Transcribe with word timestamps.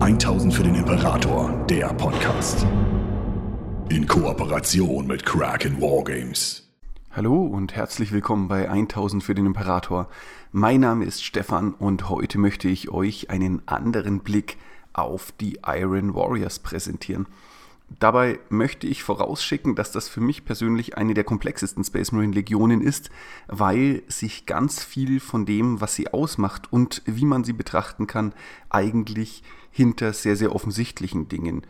1000 0.00 0.54
für 0.54 0.62
den 0.62 0.76
Imperator, 0.76 1.50
der 1.68 1.88
Podcast. 1.88 2.64
In 3.88 4.06
Kooperation 4.06 5.08
mit 5.08 5.26
Kraken 5.26 5.80
Wargames. 5.80 6.70
Hallo 7.10 7.42
und 7.42 7.74
herzlich 7.74 8.12
willkommen 8.12 8.46
bei 8.46 8.70
1000 8.70 9.24
für 9.24 9.34
den 9.34 9.46
Imperator. 9.46 10.08
Mein 10.52 10.80
Name 10.80 11.04
ist 11.04 11.24
Stefan 11.24 11.74
und 11.74 12.08
heute 12.08 12.38
möchte 12.38 12.68
ich 12.68 12.90
euch 12.90 13.30
einen 13.30 13.60
anderen 13.66 14.20
Blick 14.20 14.56
auf 14.92 15.32
die 15.32 15.58
Iron 15.66 16.14
Warriors 16.14 16.60
präsentieren. 16.60 17.26
Dabei 17.98 18.38
möchte 18.50 18.86
ich 18.86 19.02
vorausschicken, 19.02 19.74
dass 19.74 19.90
das 19.90 20.08
für 20.08 20.20
mich 20.20 20.44
persönlich 20.44 20.96
eine 20.96 21.14
der 21.14 21.24
komplexesten 21.24 21.82
Space 21.82 22.12
Marine 22.12 22.34
Legionen 22.34 22.82
ist, 22.82 23.10
weil 23.48 24.02
sich 24.06 24.46
ganz 24.46 24.84
viel 24.84 25.18
von 25.18 25.44
dem, 25.44 25.80
was 25.80 25.96
sie 25.96 26.12
ausmacht 26.12 26.72
und 26.72 27.02
wie 27.06 27.24
man 27.24 27.42
sie 27.42 27.54
betrachten 27.54 28.06
kann, 28.06 28.32
eigentlich 28.70 29.42
hinter 29.70 30.12
sehr, 30.12 30.36
sehr 30.36 30.54
offensichtlichen 30.54 31.28
Dingen 31.28 31.62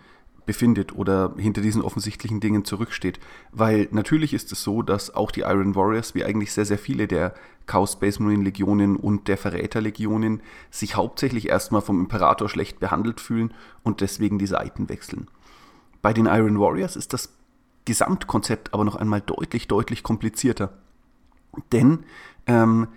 befindet 0.49 0.95
oder 0.95 1.35
hinter 1.37 1.61
diesen 1.61 1.83
offensichtlichen 1.83 2.41
Dingen 2.41 2.65
zurücksteht. 2.65 3.21
Weil 3.53 3.87
natürlich 3.91 4.33
ist 4.33 4.51
es 4.51 4.63
so, 4.63 4.81
dass 4.81 5.15
auch 5.15 5.31
die 5.31 5.43
Iron 5.43 5.75
Warriors, 5.75 6.15
wie 6.15 6.25
eigentlich 6.25 6.55
sehr, 6.55 6.65
sehr 6.65 6.79
viele 6.79 7.07
der 7.07 7.35
Chaos 7.67 7.93
Space 7.93 8.19
Marine 8.19 8.45
Legionen 8.45 8.97
und 8.97 9.29
der 9.29 9.37
Verräter 9.37 9.83
Legionen, 9.83 10.41
sich 10.71 10.97
hauptsächlich 10.97 11.49
erstmal 11.49 11.83
vom 11.83 12.01
Imperator 12.01 12.49
schlecht 12.49 12.81
behandelt 12.81 13.21
fühlen 13.21 13.53
und 13.83 14.01
deswegen 14.01 14.39
die 14.39 14.47
Seiten 14.47 14.89
wechseln. 14.89 15.29
Bei 16.01 16.15
den 16.15 16.25
Iron 16.25 16.59
Warriors 16.59 16.97
ist 16.97 17.13
das 17.13 17.35
Gesamtkonzept 17.85 18.73
aber 18.73 18.85
noch 18.85 18.97
einmal 18.97 19.21
deutlich, 19.21 19.69
deutlich 19.69 20.03
komplizierter. 20.03 20.73
Denn 21.73 22.05
ähm, 22.47 22.89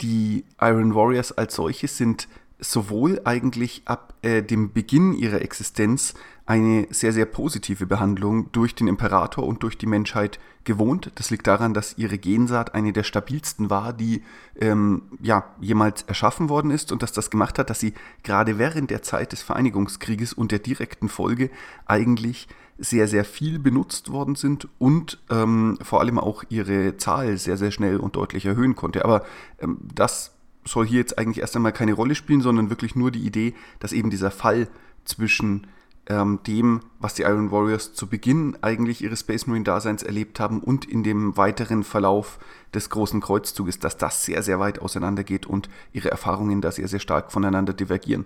die 0.00 0.44
Iron 0.60 0.94
Warriors 0.94 1.32
als 1.32 1.56
solche 1.56 1.88
sind 1.88 2.28
sowohl 2.58 3.20
eigentlich 3.24 3.82
ab 3.84 4.14
äh, 4.22 4.42
dem 4.42 4.72
Beginn 4.72 5.12
ihrer 5.12 5.42
Existenz 5.42 6.14
eine 6.46 6.86
sehr, 6.90 7.12
sehr 7.12 7.26
positive 7.26 7.86
Behandlung 7.86 8.52
durch 8.52 8.74
den 8.74 8.86
Imperator 8.86 9.44
und 9.44 9.62
durch 9.62 9.76
die 9.76 9.86
Menschheit 9.86 10.38
gewohnt. 10.64 11.10
Das 11.16 11.30
liegt 11.30 11.46
daran, 11.46 11.74
dass 11.74 11.98
ihre 11.98 12.18
Gensaat 12.18 12.74
eine 12.74 12.92
der 12.92 13.02
stabilsten 13.02 13.68
war, 13.68 13.92
die 13.92 14.22
ähm, 14.60 15.02
ja, 15.20 15.44
jemals 15.60 16.02
erschaffen 16.02 16.48
worden 16.48 16.70
ist 16.70 16.92
und 16.92 17.02
dass 17.02 17.12
das 17.12 17.30
gemacht 17.30 17.58
hat, 17.58 17.68
dass 17.68 17.80
sie 17.80 17.94
gerade 18.22 18.58
während 18.58 18.90
der 18.90 19.02
Zeit 19.02 19.32
des 19.32 19.42
Vereinigungskrieges 19.42 20.32
und 20.32 20.52
der 20.52 20.60
direkten 20.60 21.08
Folge 21.08 21.50
eigentlich 21.84 22.46
sehr, 22.78 23.08
sehr 23.08 23.24
viel 23.24 23.58
benutzt 23.58 24.12
worden 24.12 24.34
sind 24.34 24.68
und 24.78 25.18
ähm, 25.30 25.78
vor 25.82 26.00
allem 26.00 26.18
auch 26.18 26.44
ihre 26.48 26.96
Zahl 26.96 27.38
sehr, 27.38 27.56
sehr 27.56 27.70
schnell 27.70 27.96
und 27.98 28.16
deutlich 28.16 28.44
erhöhen 28.46 28.76
konnte. 28.76 29.04
Aber 29.04 29.24
ähm, 29.60 29.78
das 29.94 30.35
soll 30.66 30.86
hier 30.86 31.00
jetzt 31.00 31.18
eigentlich 31.18 31.40
erst 31.40 31.56
einmal 31.56 31.72
keine 31.72 31.94
Rolle 31.94 32.14
spielen, 32.14 32.40
sondern 32.40 32.70
wirklich 32.70 32.94
nur 32.94 33.10
die 33.10 33.24
Idee, 33.24 33.54
dass 33.78 33.92
eben 33.92 34.10
dieser 34.10 34.30
Fall 34.30 34.68
zwischen 35.04 35.66
ähm, 36.08 36.40
dem, 36.46 36.80
was 37.00 37.14
die 37.14 37.22
Iron 37.22 37.50
Warriors 37.50 37.94
zu 37.94 38.06
Beginn 38.06 38.56
eigentlich 38.62 39.02
ihres 39.02 39.20
Space 39.20 39.46
Marine 39.46 39.64
Daseins 39.64 40.02
erlebt 40.02 40.38
haben 40.38 40.60
und 40.60 40.84
in 40.84 41.02
dem 41.02 41.36
weiteren 41.36 41.82
Verlauf 41.82 42.38
des 42.74 42.90
großen 42.90 43.20
Kreuzzuges, 43.20 43.78
dass 43.78 43.96
das 43.96 44.24
sehr, 44.24 44.42
sehr 44.42 44.60
weit 44.60 44.78
auseinandergeht 44.80 45.46
und 45.46 45.68
ihre 45.92 46.10
Erfahrungen 46.10 46.60
da 46.60 46.70
sehr, 46.70 46.88
sehr 46.88 47.00
stark 47.00 47.32
voneinander 47.32 47.72
divergieren. 47.72 48.24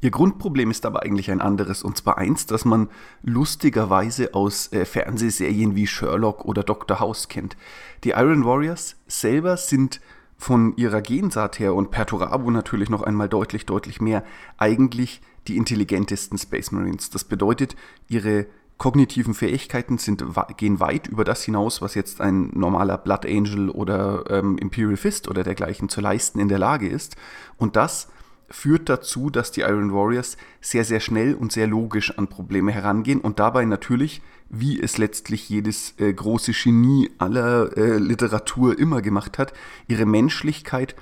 Ihr 0.00 0.10
Grundproblem 0.10 0.70
ist 0.70 0.86
aber 0.86 1.02
eigentlich 1.02 1.30
ein 1.30 1.40
anderes, 1.40 1.82
und 1.82 1.96
zwar 1.98 2.16
eins, 2.18 2.46
das 2.46 2.64
man 2.64 2.88
lustigerweise 3.22 4.32
aus 4.32 4.72
äh, 4.72 4.84
Fernsehserien 4.84 5.74
wie 5.74 5.86
Sherlock 5.86 6.44
oder 6.44 6.62
Dr. 6.62 7.00
House 7.00 7.28
kennt. 7.28 7.56
Die 8.04 8.10
Iron 8.10 8.44
Warriors 8.44 8.96
selber 9.08 9.56
sind 9.56 10.00
von 10.38 10.76
ihrer 10.76 11.02
Gensaat 11.02 11.58
her 11.58 11.74
und 11.74 11.90
Perturabo 11.90 12.50
natürlich 12.50 12.88
noch 12.88 13.02
einmal 13.02 13.28
deutlich, 13.28 13.66
deutlich 13.66 14.00
mehr, 14.00 14.24
eigentlich 14.56 15.20
die 15.48 15.56
intelligentesten 15.56 16.38
Space 16.38 16.70
Marines. 16.70 17.10
Das 17.10 17.24
bedeutet, 17.24 17.74
ihre 18.08 18.46
kognitiven 18.78 19.34
Fähigkeiten 19.34 19.98
sind, 19.98 20.24
gehen 20.56 20.78
weit 20.78 21.08
über 21.08 21.24
das 21.24 21.42
hinaus, 21.42 21.82
was 21.82 21.96
jetzt 21.96 22.20
ein 22.20 22.50
normaler 22.54 22.96
Blood 22.96 23.26
Angel 23.26 23.70
oder 23.70 24.24
ähm, 24.30 24.56
Imperial 24.56 24.96
Fist 24.96 25.26
oder 25.26 25.42
dergleichen 25.42 25.88
zu 25.88 26.00
leisten 26.00 26.38
in 26.38 26.48
der 26.48 26.60
Lage 26.60 26.88
ist. 26.88 27.16
Und 27.56 27.74
das 27.74 28.08
führt 28.48 28.88
dazu, 28.88 29.30
dass 29.30 29.50
die 29.50 29.60
Iron 29.62 29.92
Warriors 29.92 30.36
sehr, 30.60 30.84
sehr 30.84 31.00
schnell 31.00 31.34
und 31.34 31.50
sehr 31.50 31.66
logisch 31.66 32.16
an 32.16 32.28
Probleme 32.28 32.70
herangehen 32.70 33.20
und 33.20 33.40
dabei 33.40 33.64
natürlich, 33.64 34.22
wie 34.50 34.80
es 34.80 34.98
letztlich 34.98 35.48
jedes 35.48 35.94
äh, 35.98 36.12
große 36.12 36.52
Genie 36.52 37.10
aller 37.18 37.76
äh, 37.76 37.98
Literatur 37.98 38.78
immer 38.78 39.02
gemacht 39.02 39.38
hat, 39.38 39.52
ihre 39.86 40.06
Menschlichkeit 40.06 40.94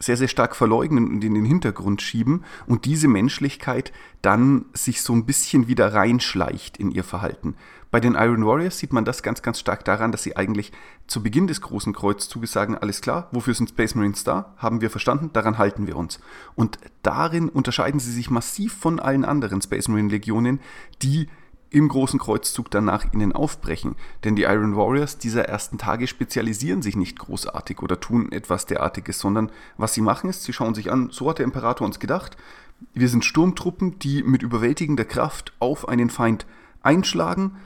sehr, 0.00 0.16
sehr 0.16 0.28
stark 0.28 0.56
verleugnen 0.56 1.08
und 1.08 1.22
in 1.22 1.34
den 1.34 1.44
Hintergrund 1.44 2.00
schieben 2.00 2.44
und 2.66 2.86
diese 2.86 3.06
Menschlichkeit 3.06 3.92
dann 4.22 4.64
sich 4.72 5.02
so 5.02 5.12
ein 5.12 5.26
bisschen 5.26 5.68
wieder 5.68 5.92
reinschleicht 5.92 6.78
in 6.78 6.90
ihr 6.90 7.04
Verhalten. 7.04 7.54
Bei 7.90 8.00
den 8.00 8.14
Iron 8.14 8.46
Warriors 8.46 8.78
sieht 8.78 8.92
man 8.92 9.04
das 9.04 9.22
ganz, 9.22 9.42
ganz 9.42 9.58
stark 9.58 9.84
daran, 9.84 10.12
dass 10.12 10.22
sie 10.22 10.36
eigentlich 10.36 10.72
zu 11.06 11.22
Beginn 11.22 11.48
des 11.48 11.60
großen 11.60 11.92
Kreuzzuges 11.92 12.52
sagen, 12.52 12.78
alles 12.78 13.00
klar, 13.00 13.28
wofür 13.32 13.52
sind 13.52 13.70
Space 13.70 13.96
Marines 13.96 14.22
da? 14.22 14.54
Haben 14.58 14.80
wir 14.80 14.90
verstanden, 14.90 15.30
daran 15.32 15.58
halten 15.58 15.86
wir 15.86 15.96
uns. 15.96 16.20
Und 16.54 16.78
darin 17.02 17.48
unterscheiden 17.48 17.98
sie 17.98 18.12
sich 18.12 18.30
massiv 18.30 18.74
von 18.74 19.00
allen 19.00 19.24
anderen 19.24 19.60
Space 19.60 19.88
Marine 19.88 20.08
Legionen, 20.08 20.60
die 21.02 21.28
im 21.70 21.88
großen 21.88 22.18
Kreuzzug 22.18 22.70
danach 22.70 23.12
ihnen 23.12 23.32
aufbrechen. 23.32 23.94
Denn 24.24 24.36
die 24.36 24.42
Iron 24.42 24.76
Warriors 24.76 25.18
dieser 25.18 25.44
ersten 25.44 25.78
Tage 25.78 26.06
spezialisieren 26.06 26.82
sich 26.82 26.96
nicht 26.96 27.18
großartig 27.18 27.80
oder 27.80 28.00
tun 28.00 28.32
etwas 28.32 28.66
derartiges, 28.66 29.20
sondern 29.20 29.50
was 29.76 29.94
sie 29.94 30.00
machen 30.00 30.28
ist, 30.28 30.42
sie 30.42 30.52
schauen 30.52 30.74
sich 30.74 30.90
an, 30.90 31.10
so 31.10 31.30
hat 31.30 31.38
der 31.38 31.44
Imperator 31.44 31.86
uns 31.86 32.00
gedacht, 32.00 32.36
wir 32.92 33.08
sind 33.08 33.24
Sturmtruppen, 33.24 33.98
die 33.98 34.22
mit 34.22 34.42
überwältigender 34.42 35.04
Kraft 35.04 35.52
auf 35.58 35.88
einen 35.88 36.10
Feind 36.10 36.46
einschlagen, 36.82 37.56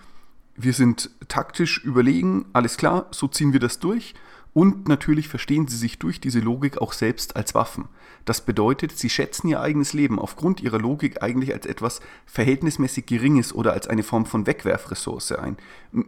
wir 0.56 0.72
sind 0.72 1.10
taktisch 1.28 1.82
überlegen, 1.82 2.46
alles 2.52 2.76
klar, 2.76 3.06
so 3.10 3.26
ziehen 3.26 3.52
wir 3.52 3.60
das 3.60 3.78
durch 3.78 4.14
und 4.52 4.86
natürlich 4.88 5.28
verstehen 5.28 5.66
sie 5.66 5.76
sich 5.76 5.98
durch 5.98 6.20
diese 6.20 6.40
Logik 6.40 6.78
auch 6.78 6.92
selbst 6.92 7.36
als 7.36 7.54
Waffen. 7.54 7.88
Das 8.24 8.40
bedeutet, 8.40 8.98
sie 8.98 9.10
schätzen 9.10 9.48
ihr 9.48 9.60
eigenes 9.60 9.92
Leben 9.92 10.18
aufgrund 10.18 10.60
ihrer 10.62 10.78
Logik 10.78 11.22
eigentlich 11.22 11.52
als 11.52 11.66
etwas 11.66 12.00
verhältnismäßig 12.26 13.06
Geringes 13.06 13.54
oder 13.54 13.72
als 13.72 13.86
eine 13.86 14.02
Form 14.02 14.24
von 14.24 14.46
Wegwerfressource 14.46 15.32
ein. 15.32 15.56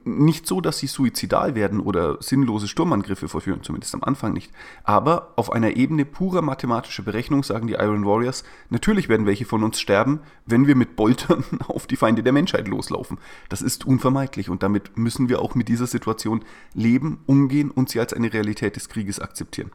Nicht 0.04 0.46
so, 0.46 0.60
dass 0.60 0.78
sie 0.78 0.86
suizidal 0.86 1.54
werden 1.54 1.80
oder 1.80 2.16
sinnlose 2.20 2.68
Sturmangriffe 2.68 3.28
vorführen, 3.28 3.62
zumindest 3.62 3.94
am 3.94 4.02
Anfang 4.02 4.32
nicht. 4.32 4.50
Aber 4.84 5.32
auf 5.36 5.52
einer 5.52 5.76
Ebene 5.76 6.04
purer 6.04 6.42
mathematischer 6.42 7.02
Berechnung 7.02 7.42
sagen 7.42 7.66
die 7.66 7.74
Iron 7.74 8.06
Warriors, 8.06 8.44
natürlich 8.70 9.08
werden 9.08 9.26
welche 9.26 9.44
von 9.44 9.62
uns 9.62 9.78
sterben, 9.78 10.20
wenn 10.46 10.66
wir 10.66 10.74
mit 10.74 10.96
Boltern 10.96 11.44
auf 11.68 11.86
die 11.86 11.96
Feinde 11.96 12.22
der 12.22 12.32
Menschheit 12.32 12.66
loslaufen. 12.68 13.18
Das 13.48 13.62
ist 13.62 13.86
unvermeidlich 13.86 14.48
und 14.48 14.62
damit 14.62 14.96
müssen 14.96 15.28
wir 15.28 15.40
auch 15.42 15.54
mit 15.54 15.68
dieser 15.68 15.86
Situation 15.86 16.44
leben, 16.72 17.20
umgehen 17.26 17.70
und 17.70 17.90
sie 17.90 18.00
als 18.00 18.12
eine 18.12 18.32
Realität 18.32 18.76
des 18.76 18.88
Krieges 18.88 19.20
akzeptieren. 19.20 19.70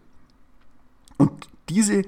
Und 1.17 1.49
diese 1.71 2.03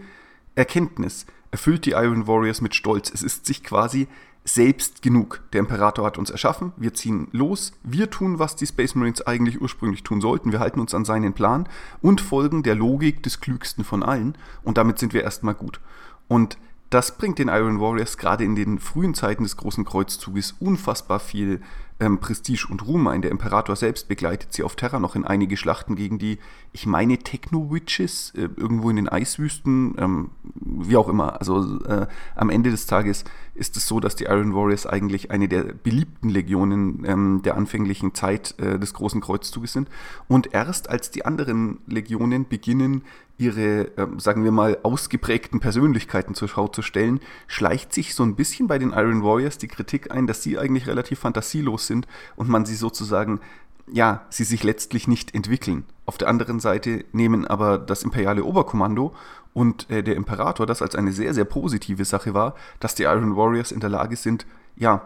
Erkenntnis 0.55 1.25
erfüllt 1.51 1.85
die 1.85 1.91
Iron 1.91 2.27
Warriors 2.27 2.61
mit 2.61 2.75
Stolz. 2.75 3.11
Es 3.13 3.23
ist 3.23 3.45
sich 3.45 3.63
quasi 3.63 4.07
selbst 4.45 5.01
genug. 5.01 5.41
Der 5.53 5.59
Imperator 5.59 6.05
hat 6.05 6.17
uns 6.17 6.29
erschaffen, 6.29 6.73
wir 6.75 6.93
ziehen 6.93 7.29
los, 7.31 7.71
wir 7.83 8.09
tun, 8.09 8.39
was 8.39 8.57
die 8.57 8.65
Space 8.65 8.93
Marines 8.93 9.25
eigentlich 9.25 9.61
ursprünglich 9.61 10.03
tun 10.03 10.19
sollten, 10.19 10.51
wir 10.51 10.59
halten 10.59 10.81
uns 10.81 10.93
an 10.93 11.05
seinen 11.05 11.31
Plan 11.31 11.69
und 12.01 12.19
folgen 12.19 12.61
der 12.61 12.75
Logik 12.75 13.23
des 13.23 13.39
klügsten 13.39 13.85
von 13.85 14.03
allen 14.03 14.37
und 14.63 14.77
damit 14.77 14.99
sind 14.99 15.13
wir 15.13 15.23
erstmal 15.23 15.53
gut. 15.53 15.79
Und 16.27 16.57
das 16.89 17.17
bringt 17.17 17.39
den 17.39 17.47
Iron 17.47 17.79
Warriors 17.79 18.17
gerade 18.17 18.43
in 18.43 18.55
den 18.55 18.79
frühen 18.79 19.13
Zeiten 19.13 19.43
des 19.43 19.55
Großen 19.55 19.85
Kreuzzuges 19.85 20.55
unfassbar 20.59 21.21
viel 21.21 21.61
ähm, 22.03 22.19
Prestige 22.19 22.67
und 22.69 22.85
Ruhm 22.85 23.07
ein. 23.07 23.21
Der 23.21 23.31
Imperator 23.31 23.75
selbst 23.75 24.07
begleitet 24.07 24.53
sie 24.53 24.63
auf 24.63 24.75
Terra 24.75 24.99
noch 24.99 25.15
in 25.15 25.23
einige 25.25 25.55
Schlachten 25.55 25.95
gegen 25.95 26.19
die, 26.19 26.37
ich 26.73 26.85
meine, 26.85 27.17
Techno-Witches, 27.17 28.33
äh, 28.35 28.49
irgendwo 28.57 28.89
in 28.89 28.97
den 28.97 29.09
Eiswüsten, 29.09 29.95
ähm, 29.97 30.29
wie 30.53 30.97
auch 30.97 31.07
immer. 31.07 31.39
Also 31.39 31.81
äh, 31.85 32.07
am 32.35 32.49
Ende 32.49 32.71
des 32.71 32.85
Tages 32.85 33.23
ist 33.55 33.77
es 33.77 33.87
so, 33.87 33.99
dass 33.99 34.15
die 34.15 34.25
Iron 34.25 34.53
Warriors 34.53 34.85
eigentlich 34.85 35.31
eine 35.31 35.47
der 35.47 35.63
beliebten 35.63 36.29
Legionen 36.29 37.05
ähm, 37.05 37.41
der 37.43 37.55
anfänglichen 37.55 38.13
Zeit 38.13 38.55
äh, 38.59 38.79
des 38.79 38.93
Großen 38.93 39.21
Kreuzzuges 39.21 39.73
sind. 39.73 39.87
Und 40.27 40.53
erst 40.53 40.89
als 40.89 41.11
die 41.11 41.25
anderen 41.25 41.79
Legionen 41.87 42.47
beginnen, 42.47 43.03
ihre, 43.37 43.97
äh, 43.97 44.07
sagen 44.17 44.43
wir 44.43 44.51
mal, 44.51 44.77
ausgeprägten 44.83 45.59
Persönlichkeiten 45.59 46.35
zur 46.35 46.47
Schau 46.47 46.67
zu 46.67 46.81
stellen, 46.81 47.19
schleicht 47.47 47.93
sich 47.93 48.15
so 48.15 48.23
ein 48.23 48.35
bisschen 48.35 48.67
bei 48.67 48.77
den 48.77 48.91
Iron 48.91 49.23
Warriors 49.23 49.57
die 49.57 49.67
Kritik 49.67 50.11
ein, 50.11 50.27
dass 50.27 50.43
sie 50.43 50.57
eigentlich 50.57 50.87
relativ 50.87 51.19
fantasielos 51.19 51.87
sind 51.87 51.92
und 52.35 52.49
man 52.49 52.65
sie 52.65 52.75
sozusagen, 52.75 53.39
ja, 53.87 54.25
sie 54.29 54.43
sich 54.43 54.63
letztlich 54.63 55.07
nicht 55.07 55.35
entwickeln. 55.35 55.85
Auf 56.05 56.17
der 56.17 56.27
anderen 56.27 56.59
Seite 56.59 57.05
nehmen 57.11 57.45
aber 57.47 57.77
das 57.77 58.03
imperiale 58.03 58.43
Oberkommando 58.43 59.13
und 59.53 59.89
äh, 59.89 60.03
der 60.03 60.15
Imperator 60.15 60.65
das 60.65 60.81
als 60.81 60.95
eine 60.95 61.11
sehr, 61.11 61.33
sehr 61.33 61.45
positive 61.45 62.05
Sache 62.05 62.33
war, 62.33 62.55
dass 62.79 62.95
die 62.95 63.03
Iron 63.03 63.35
Warriors 63.35 63.71
in 63.71 63.79
der 63.79 63.89
Lage 63.89 64.15
sind, 64.15 64.45
ja, 64.75 65.01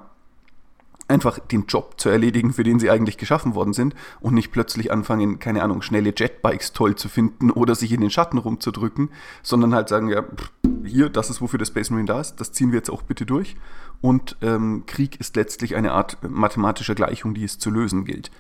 einfach 1.07 1.39
den 1.39 1.65
Job 1.67 1.93
zu 1.97 2.09
erledigen, 2.09 2.53
für 2.53 2.63
den 2.63 2.79
sie 2.79 2.89
eigentlich 2.89 3.17
geschaffen 3.17 3.55
worden 3.55 3.73
sind 3.73 3.95
und 4.19 4.33
nicht 4.33 4.51
plötzlich 4.51 4.91
anfangen, 4.91 5.39
keine 5.39 5.63
Ahnung, 5.63 5.81
schnelle 5.81 6.13
Jetbikes 6.15 6.73
toll 6.73 6.95
zu 6.95 7.09
finden 7.09 7.51
oder 7.51 7.75
sich 7.75 7.91
in 7.91 8.01
den 8.01 8.09
Schatten 8.09 8.37
rumzudrücken, 8.37 9.09
sondern 9.41 9.73
halt 9.73 9.89
sagen, 9.89 10.09
ja, 10.09 10.23
pff, 10.23 10.51
hier, 10.83 11.09
das 11.09 11.29
ist 11.29 11.41
wofür 11.41 11.59
der 11.59 11.65
Space 11.65 11.89
Marine 11.89 12.07
da 12.07 12.19
ist, 12.19 12.37
das 12.37 12.51
ziehen 12.51 12.71
wir 12.71 12.77
jetzt 12.77 12.89
auch 12.89 13.01
bitte 13.01 13.25
durch. 13.25 13.55
Und 14.01 14.37
ähm, 14.41 14.83
Krieg 14.85 15.19
ist 15.19 15.35
letztlich 15.35 15.75
eine 15.75 15.91
Art 15.91 16.17
mathematischer 16.21 16.95
Gleichung, 16.95 17.33
die 17.33 17.43
es 17.43 17.59
zu 17.59 17.69
lösen 17.69 18.05
gilt. 18.05 18.31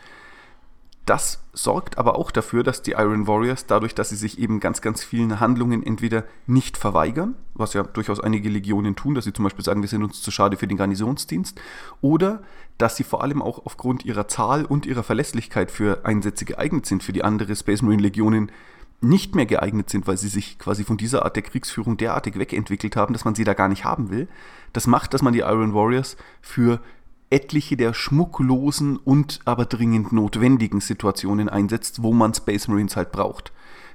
Das 1.07 1.41
sorgt 1.53 1.97
aber 1.97 2.17
auch 2.17 2.31
dafür, 2.31 2.63
dass 2.63 2.81
die 2.81 2.91
Iron 2.91 3.27
Warriors, 3.27 3.65
dadurch, 3.65 3.95
dass 3.95 4.09
sie 4.09 4.17
sich 4.17 4.39
eben 4.39 4.59
ganz, 4.59 4.81
ganz 4.81 5.05
vielen 5.05 5.39
Handlungen 5.39 5.81
entweder 5.81 6.25
nicht 6.47 6.77
verweigern, 6.77 7.35
was 7.53 7.73
ja 7.73 7.83
durchaus 7.83 8.19
einige 8.19 8.49
Legionen 8.49 8.97
tun, 8.97 9.15
dass 9.15 9.23
sie 9.23 9.31
zum 9.31 9.43
Beispiel 9.43 9.63
sagen, 9.63 9.81
wir 9.81 9.87
sind 9.87 10.03
uns 10.03 10.21
zu 10.21 10.31
schade 10.31 10.57
für 10.57 10.67
den 10.67 10.75
Garnisonsdienst, 10.75 11.61
oder 12.01 12.43
dass 12.77 12.97
sie 12.97 13.05
vor 13.05 13.23
allem 13.23 13.41
auch 13.41 13.65
aufgrund 13.65 14.03
ihrer 14.03 14.27
Zahl 14.27 14.65
und 14.65 14.85
ihrer 14.85 15.01
Verlässlichkeit 15.01 15.71
für 15.71 16.05
Einsätze 16.05 16.43
geeignet 16.43 16.85
sind, 16.85 17.03
für 17.03 17.13
die 17.13 17.23
andere 17.23 17.55
Space 17.55 17.81
Marine 17.81 18.01
Legionen 18.01 18.51
nicht 18.99 19.35
mehr 19.35 19.45
geeignet 19.45 19.89
sind, 19.89 20.07
weil 20.07 20.17
sie 20.17 20.27
sich 20.27 20.57
quasi 20.57 20.83
von 20.83 20.97
dieser 20.97 21.23
Art 21.23 21.35
der 21.35 21.43
Kriegsführung 21.43 21.97
derartig 21.97 22.37
wegentwickelt 22.37 22.95
haben, 22.95 23.13
dass 23.13 23.25
man 23.25 23.35
sie 23.35 23.43
da 23.43 23.53
gar 23.53 23.67
nicht 23.67 23.85
haben 23.85 24.09
will. 24.09 24.27
Das 24.73 24.87
macht, 24.87 25.13
dass 25.13 25.21
man 25.21 25.33
die 25.33 25.39
Iron 25.39 25.73
Warriors 25.73 26.17
für 26.41 26.81
etliche 27.29 27.77
der 27.77 27.93
schmucklosen 27.93 28.97
und 28.97 29.39
aber 29.45 29.65
dringend 29.65 30.13
notwendigen 30.13 30.81
Situationen 30.81 31.49
einsetzt, 31.49 32.01
wo 32.01 32.13
man 32.13 32.33
Space 32.33 32.67
Marines 32.67 32.95
halt 32.95 33.11
braucht. 33.11 33.51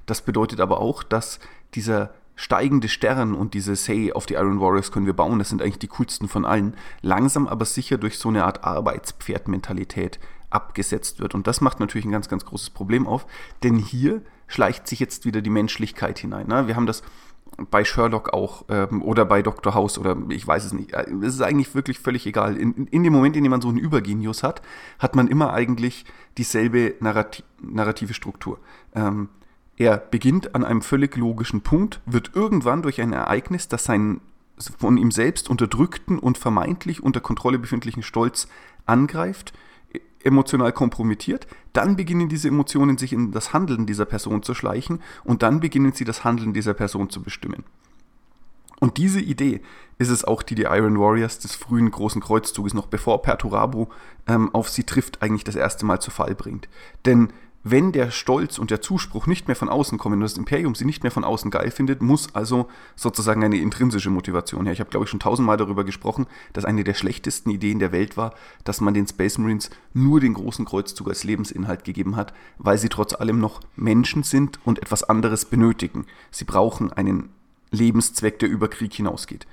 Das 0.07 0.23
bedeutet 0.23 0.61
aber 0.61 0.81
auch, 0.81 1.03
dass 1.03 1.41
dieser 1.75 2.13
steigende 2.35 2.89
Stern 2.89 3.35
und 3.35 3.55
diese 3.55 3.77
Say 3.77 4.13
auf 4.13 4.27
die 4.27 4.35
Iron 4.35 4.61
Warriors 4.61 4.93
können 4.93 5.07
wir 5.07 5.13
bauen, 5.13 5.39
das 5.39 5.49
sind 5.49 5.63
eigentlich 5.63 5.79
die 5.79 5.89
coolsten 5.89 6.29
von 6.29 6.45
allen, 6.45 6.77
langsam 7.01 7.47
aber 7.47 7.65
sicher 7.65 7.99
durch 7.99 8.19
so 8.19 8.29
eine 8.29 8.45
Art 8.45 8.65
Arbeitspferdmentalität 8.65 10.19
abgesetzt 10.51 11.21
wird. 11.21 11.35
Und 11.35 11.47
das 11.47 11.61
macht 11.61 11.81
natürlich 11.81 12.05
ein 12.05 12.13
ganz, 12.13 12.29
ganz 12.29 12.45
großes 12.45 12.71
Problem 12.71 13.07
auf, 13.07 13.27
denn 13.63 13.77
hier 13.77 14.23
schleicht 14.53 14.87
sich 14.87 15.01
jetzt 15.01 15.25
wieder 15.25 15.41
die 15.41 15.51
Menschlichkeit 15.51 16.19
hinein. 16.19 16.47
Ne? 16.47 16.67
Wir 16.67 16.77
haben 16.77 16.87
das 16.87 17.03
bei 17.71 17.85
Sherlock 17.85 18.33
auch 18.33 18.65
ähm, 18.69 19.03
oder 19.03 19.25
bei 19.25 19.43
Dr. 19.43 19.75
House 19.75 19.99
oder 19.99 20.17
ich 20.29 20.47
weiß 20.47 20.65
es 20.65 20.73
nicht. 20.73 20.93
Äh, 20.93 21.07
es 21.23 21.35
ist 21.35 21.43
eigentlich 21.43 21.75
wirklich 21.75 21.99
völlig 21.99 22.27
egal. 22.27 22.57
In, 22.57 22.87
in 22.87 23.03
dem 23.03 23.13
Moment, 23.13 23.37
in 23.37 23.45
dem 23.45 23.51
man 23.51 23.61
so 23.61 23.69
einen 23.69 23.79
Übergenius 23.79 24.43
hat, 24.43 24.63
hat 24.99 25.17
man 25.17 25.29
immer 25.29 25.53
eigentlich 25.53 26.05
dieselbe 26.39 26.95
Narrati 27.01 27.45
narrative 27.61 28.15
Struktur. 28.15 28.59
Ähm, 28.95 29.29
er 29.77 29.97
beginnt 29.97 30.55
an 30.55 30.65
einem 30.65 30.83
völlig 30.83 31.17
logischen 31.17 31.63
Punkt, 31.63 32.01
wird 32.07 32.33
irgendwann 32.35 32.83
durch 32.83 33.01
ein 33.01 33.13
Ereignis, 33.13 33.69
das 33.69 33.85
seinen 33.85 34.21
von 34.79 34.97
ihm 34.97 35.11
selbst 35.11 35.49
unterdrückten 35.49 36.19
und 36.19 36.39
vermeintlich 36.39 37.03
unter 37.03 37.21
Kontrolle 37.21 37.59
befindlichen 37.59 38.03
Stolz 38.03 38.49
angreift, 38.87 39.53
emotional 40.23 40.73
kompromittiert, 40.73 41.47
dann 41.73 41.97
beginnen 41.97 42.29
diese 42.29 42.49
Emotionen 42.49 42.99
sich 42.99 43.13
in 43.13 43.33
das 43.33 43.53
Handeln 43.53 43.87
dieser 43.87 44.05
Person 44.05 44.43
zu 44.43 44.55
schleichen 44.55 45.01
und 45.25 45.43
dann 45.43 45.61
beginnen 45.61 45.93
sie 45.93 46.05
das 46.05 46.25
Handeln 46.25 46.53
dieser 46.53 46.75
Person 46.75 47.11
zu 47.11 47.23
bestimmen. 47.23 47.65
Und 48.81 48.97
diese 48.97 49.21
Idee 49.21 49.61
ist 49.99 50.09
es 50.09 50.25
auch, 50.25 50.43
die 50.43 50.57
die 50.57 50.65
Iron 50.65 50.99
Warriors 50.99 51.39
des 51.39 51.55
frühen 51.55 51.91
großen 51.91 52.21
Kreuzzuges, 52.21 52.75
noch 52.75 52.89
bevor 52.89 53.23
Perturabo 53.23 53.89
ähm, 54.27 54.53
auf 54.53 54.69
sie 54.69 54.83
trifft, 54.83 55.23
eigentlich 55.23 55.45
das 55.45 55.55
erste 55.55 55.87
Mal 55.87 56.01
zu 56.01 56.11
Fall 56.11 56.35
bringt. 56.35 56.69
Denn 57.07 57.33
wenn 57.65 57.93
der 57.93 58.11
Stolz 58.11 58.59
und 58.59 58.71
der 58.71 58.81
Zuspruch 58.81 59.27
nicht 59.27 59.47
mehr 59.47 59.57
von 59.57 59.69
außen 59.69 59.97
kommen 59.97 60.15
und 60.15 60.23
das 60.23 60.37
Imperium 60.37 60.75
sie 60.75 60.85
nicht 60.85 61.03
mehr 61.05 61.13
von 61.13 61.25
außen 61.25 61.51
geil 61.51 61.71
findet, 61.71 62.03
muss 62.03 62.35
also 62.35 62.69
sozusagen 62.97 63.45
eine 63.45 63.59
intrinsische 63.59 64.11
Motivation 64.11 64.65
her. 64.65 64.73
Ich 64.73 64.81
habe, 64.81 64.91
glaube 64.91 65.05
ich, 65.05 65.11
schon 65.11 65.21
tausendmal 65.21 65.57
darüber 65.57 65.85
gesprochen, 65.85 66.27
dass 66.53 66.65
eine 66.65 66.83
der 66.83 66.95
schlechtesten 66.95 67.51
Ideen 67.51 67.79
der 67.79 67.93
Welt 67.93 68.17
war, 68.17 68.35
dass 68.65 68.81
man 68.81 68.95
den 68.95 69.07
Space 69.07 69.39
Marines 69.39 69.71
nur 69.95 70.21
den 70.21 70.35
großen 70.35 70.65
Kreuzzug 70.65 71.09
als 71.09 71.23
Lebensinhalt 71.23 71.85
gegeben 71.85 72.17
hat, 72.17 72.35
weil 72.59 72.79
sie 72.79 72.89
trotz 72.89 73.15
allem 73.15 73.39
noch 73.39 73.61
Menschen 73.77 74.25
sind 74.25 74.59
und 74.65 74.81
etwas 74.81 75.05
anderes 75.05 75.45
benötigen. 75.45 76.07
Sie 76.31 76.45
brauchen 76.45 76.93
einen 76.93 77.29
Lebenszweck, 77.71 78.41
der 78.41 78.49
über 78.49 78.69
Krieg 78.69 78.93
hinausgeht. 78.93 79.47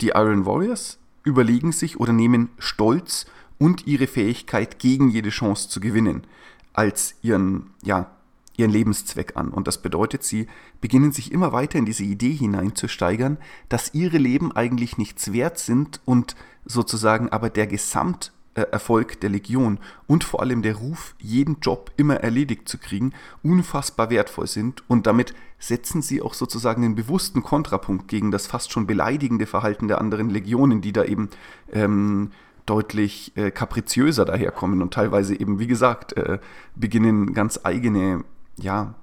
Die 0.00 0.08
Iron 0.08 0.44
Warriors 0.44 0.98
überlegen 1.22 1.72
sich 1.72 1.98
oder 1.98 2.12
nehmen 2.12 2.50
Stolz 2.58 3.26
und 3.58 3.86
ihre 3.86 4.06
Fähigkeit 4.06 4.78
gegen 4.78 5.08
jede 5.08 5.30
Chance 5.30 5.70
zu 5.70 5.80
gewinnen 5.80 6.26
als 6.74 7.14
ihren, 7.22 7.70
ja, 7.82 8.10
ihren 8.56 8.70
Lebenszweck 8.70 9.36
an. 9.36 9.48
Und 9.48 9.66
das 9.66 9.80
bedeutet, 9.80 10.22
sie 10.22 10.46
beginnen 10.80 11.12
sich 11.12 11.32
immer 11.32 11.52
weiter 11.52 11.78
in 11.78 11.86
diese 11.86 12.04
Idee 12.04 12.32
hineinzusteigern, 12.32 13.38
dass 13.68 13.94
ihre 13.94 14.18
Leben 14.18 14.52
eigentlich 14.52 14.98
nichts 14.98 15.32
wert 15.32 15.58
sind 15.58 16.00
und 16.04 16.36
sozusagen 16.64 17.30
aber 17.30 17.50
der 17.50 17.66
Gesamterfolg 17.66 19.20
der 19.20 19.30
Legion 19.30 19.78
und 20.06 20.24
vor 20.24 20.40
allem 20.40 20.62
der 20.62 20.76
Ruf, 20.76 21.14
jeden 21.18 21.58
Job 21.60 21.90
immer 21.96 22.16
erledigt 22.16 22.68
zu 22.68 22.78
kriegen, 22.78 23.12
unfassbar 23.42 24.10
wertvoll 24.10 24.46
sind 24.46 24.88
und 24.88 25.06
damit 25.06 25.34
setzen 25.58 26.02
sie 26.02 26.22
auch 26.22 26.34
sozusagen 26.34 26.82
den 26.82 26.94
bewussten 26.94 27.42
Kontrapunkt 27.42 28.08
gegen 28.08 28.30
das 28.30 28.46
fast 28.46 28.72
schon 28.72 28.86
beleidigende 28.86 29.46
Verhalten 29.46 29.88
der 29.88 30.00
anderen 30.00 30.30
Legionen, 30.30 30.80
die 30.80 30.92
da 30.92 31.04
eben 31.04 31.30
ähm, 31.72 32.30
deutlich 32.66 33.36
äh, 33.36 33.50
kapriziöser 33.50 34.24
daherkommen 34.24 34.82
und 34.82 34.94
teilweise 34.94 35.38
eben, 35.38 35.58
wie 35.58 35.66
gesagt, 35.66 36.16
äh, 36.16 36.38
beginnen 36.74 37.34
ganz 37.34 37.60
eigene, 37.62 38.24
ja, 38.56 38.94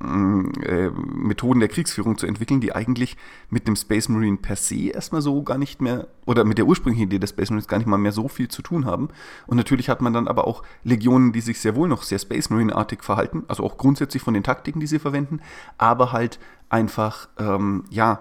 mm, 0.00 0.50
äh, 0.62 0.90
Methoden 0.90 1.60
der 1.60 1.68
Kriegsführung 1.68 2.16
zu 2.16 2.26
entwickeln, 2.26 2.60
die 2.60 2.74
eigentlich 2.74 3.16
mit 3.50 3.68
dem 3.68 3.76
Space 3.76 4.08
Marine 4.08 4.38
per 4.38 4.56
se 4.56 4.88
erstmal 4.88 5.20
so 5.20 5.42
gar 5.42 5.58
nicht 5.58 5.82
mehr, 5.82 6.08
oder 6.24 6.44
mit 6.44 6.56
der 6.56 6.66
ursprünglichen 6.66 7.04
Idee 7.04 7.18
des 7.18 7.30
Space 7.30 7.50
Marines 7.50 7.68
gar 7.68 7.78
nicht 7.78 7.86
mal 7.86 7.98
mehr 7.98 8.12
so 8.12 8.28
viel 8.28 8.48
zu 8.48 8.62
tun 8.62 8.86
haben. 8.86 9.08
Und 9.46 9.58
natürlich 9.58 9.90
hat 9.90 10.00
man 10.00 10.14
dann 10.14 10.26
aber 10.26 10.46
auch 10.46 10.62
Legionen, 10.82 11.32
die 11.32 11.42
sich 11.42 11.60
sehr 11.60 11.76
wohl 11.76 11.88
noch 11.88 12.04
sehr 12.04 12.18
Space 12.18 12.48
Marine-artig 12.48 13.04
verhalten, 13.04 13.44
also 13.48 13.62
auch 13.62 13.76
grundsätzlich 13.76 14.22
von 14.22 14.34
den 14.34 14.42
Taktiken, 14.42 14.80
die 14.80 14.86
sie 14.86 14.98
verwenden, 14.98 15.40
aber 15.76 16.12
halt 16.12 16.38
einfach, 16.70 17.28
ähm, 17.38 17.84
ja, 17.90 18.20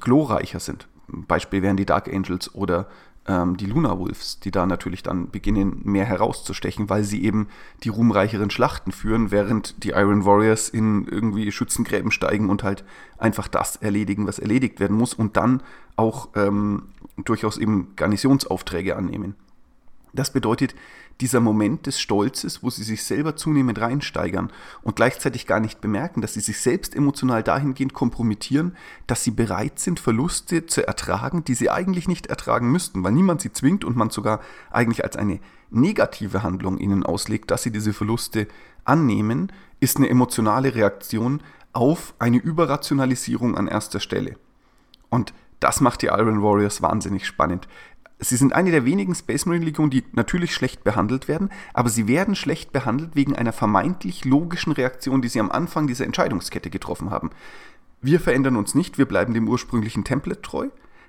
glorreicher 0.00 0.60
sind. 0.60 0.88
Beispiel 1.08 1.62
wären 1.62 1.76
die 1.76 1.86
Dark 1.86 2.08
Angels 2.12 2.54
oder 2.54 2.86
ähm, 3.26 3.56
die 3.56 3.66
Luna 3.66 3.98
Wolves, 3.98 4.40
die 4.40 4.50
da 4.50 4.66
natürlich 4.66 5.02
dann 5.02 5.30
beginnen, 5.30 5.80
mehr 5.84 6.04
herauszustechen, 6.04 6.88
weil 6.88 7.04
sie 7.04 7.22
eben 7.24 7.48
die 7.82 7.88
ruhmreicheren 7.88 8.50
Schlachten 8.50 8.92
führen, 8.92 9.30
während 9.30 9.84
die 9.84 9.90
Iron 9.90 10.24
Warriors 10.24 10.68
in 10.68 11.06
irgendwie 11.06 11.52
Schützengräben 11.52 12.10
steigen 12.10 12.48
und 12.48 12.62
halt 12.62 12.84
einfach 13.18 13.48
das 13.48 13.76
erledigen, 13.76 14.26
was 14.26 14.38
erledigt 14.38 14.80
werden 14.80 14.96
muss 14.96 15.14
und 15.14 15.36
dann 15.36 15.62
auch 15.96 16.28
ähm, 16.34 16.84
durchaus 17.24 17.58
eben 17.58 17.94
Garnisonsaufträge 17.96 18.96
annehmen. 18.96 19.34
Das 20.12 20.32
bedeutet, 20.32 20.74
dieser 21.20 21.40
Moment 21.40 21.86
des 21.86 22.00
Stolzes, 22.00 22.62
wo 22.62 22.70
sie 22.70 22.82
sich 22.82 23.04
selber 23.04 23.36
zunehmend 23.36 23.80
reinsteigern 23.80 24.50
und 24.82 24.96
gleichzeitig 24.96 25.46
gar 25.46 25.60
nicht 25.60 25.80
bemerken, 25.80 26.22
dass 26.22 26.34
sie 26.34 26.40
sich 26.40 26.60
selbst 26.60 26.96
emotional 26.96 27.42
dahingehend 27.42 27.92
kompromittieren, 27.92 28.76
dass 29.06 29.22
sie 29.22 29.30
bereit 29.30 29.78
sind, 29.78 30.00
Verluste 30.00 30.66
zu 30.66 30.86
ertragen, 30.86 31.44
die 31.44 31.54
sie 31.54 31.70
eigentlich 31.70 32.08
nicht 32.08 32.26
ertragen 32.28 32.72
müssten, 32.72 33.04
weil 33.04 33.12
niemand 33.12 33.42
sie 33.42 33.52
zwingt 33.52 33.84
und 33.84 33.96
man 33.96 34.10
sogar 34.10 34.40
eigentlich 34.70 35.04
als 35.04 35.16
eine 35.16 35.40
negative 35.70 36.42
Handlung 36.42 36.78
ihnen 36.78 37.04
auslegt, 37.04 37.50
dass 37.50 37.62
sie 37.62 37.70
diese 37.70 37.92
Verluste 37.92 38.48
annehmen, 38.84 39.52
ist 39.78 39.98
eine 39.98 40.08
emotionale 40.08 40.74
Reaktion 40.74 41.42
auf 41.72 42.14
eine 42.18 42.38
Überrationalisierung 42.38 43.56
an 43.56 43.68
erster 43.68 44.00
Stelle. 44.00 44.36
Und 45.10 45.32
das 45.60 45.80
macht 45.82 46.02
die 46.02 46.06
Iron 46.06 46.42
Warriors 46.42 46.80
wahnsinnig 46.80 47.26
spannend. 47.26 47.68
Sie 48.22 48.36
sind 48.36 48.52
eine 48.52 48.70
der 48.70 48.84
wenigen 48.84 49.14
Space 49.14 49.46
Marine 49.46 49.64
Legionen, 49.64 49.90
die 49.90 50.04
natürlich 50.12 50.54
schlecht 50.54 50.84
behandelt 50.84 51.26
werden, 51.26 51.48
aber 51.72 51.88
sie 51.88 52.06
werden 52.06 52.34
schlecht 52.34 52.70
behandelt 52.70 53.16
wegen 53.16 53.34
einer 53.34 53.52
vermeintlich 53.52 54.26
logischen 54.26 54.72
Reaktion, 54.72 55.22
die 55.22 55.28
sie 55.28 55.40
am 55.40 55.50
Anfang 55.50 55.86
dieser 55.86 56.04
Entscheidungskette 56.04 56.68
getroffen 56.68 57.10
haben. 57.10 57.30
Wir 58.02 58.20
verändern 58.20 58.56
uns 58.56 58.74
nicht, 58.74 58.98
wir 58.98 59.06
bleiben 59.06 59.32
dem 59.32 59.48
ursprünglichen 59.48 60.04
Template 60.04 60.42
treu, 60.42 60.68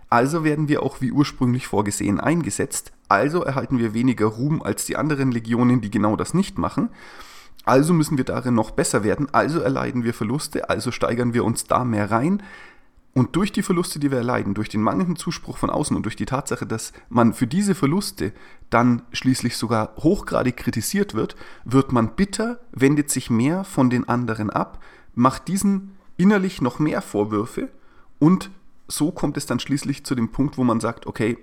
also 0.10 0.46
werden 0.46 0.70
wir 0.70 0.84
auch 0.84 1.02
wie 1.02 1.12
ursprünglich 1.12 1.68
vorgesehen 1.68 2.20
eingesetzt, 2.20 2.94
also 3.10 3.44
erhalten 3.44 3.78
wir 3.78 3.94
weniger 3.94 4.28
Ruhm 4.28 4.62
als 4.62 4.86
die 4.86 4.96
anderen 4.96 5.32
Legionen, 5.32 5.82
die 5.82 5.92
genau 5.92 6.16
das 6.16 6.34
nicht 6.34 6.58
machen. 6.58 6.90
Also 7.64 7.94
müssen 7.94 8.18
wir 8.18 8.26
darin 8.26 8.56
noch 8.56 8.72
besser 8.72 9.04
werden, 9.04 9.28
also 9.34 9.60
erleiden 9.60 10.04
wir 10.04 10.14
Verluste, 10.14 10.70
also 10.70 10.92
steigern 10.92 11.34
wir 11.34 11.44
uns 11.44 11.66
da 11.66 11.84
mehr 11.84 12.10
rein, 12.10 12.42
und 13.14 13.36
durch 13.36 13.52
die 13.52 13.62
Verluste, 13.62 14.00
die 14.00 14.10
wir 14.10 14.20
erleiden, 14.20 14.54
durch 14.54 14.70
den 14.70 14.82
mangelnden 14.82 15.18
Zuspruch 15.18 15.58
von 15.58 15.70
außen 15.70 15.96
und 15.96 16.04
durch 16.04 16.16
die 16.16 16.26
Tatsache, 16.26 16.66
dass 16.66 16.94
man 17.10 17.34
für 17.34 17.48
diese 17.48 17.76
Verluste 17.76 18.32
dann 18.70 19.02
schließlich 19.12 19.58
sogar 19.58 19.96
hochgradig 19.98 20.56
kritisiert 20.56 21.14
wird, 21.14 21.36
wird 21.66 21.92
man 21.92 22.16
bitter, 22.16 22.62
wendet 22.72 23.10
sich 23.10 23.30
mehr 23.30 23.66
von 23.66 23.90
den 23.90 24.08
anderen 24.08 24.50
ab, 24.50 24.82
macht 25.14 25.50
diesen 25.50 25.98
innerlich 26.16 26.62
noch 26.62 26.80
mehr 26.80 27.02
Vorwürfe 27.02 27.70
und 28.18 28.50
so 28.88 29.12
kommt 29.12 29.36
es 29.36 29.46
dann 29.46 29.60
schließlich 29.60 30.06
zu 30.06 30.16
dem 30.16 30.30
Punkt, 30.32 30.58
wo 30.58 30.64
man 30.64 30.80
sagt, 30.80 31.06
okay, 31.06 31.38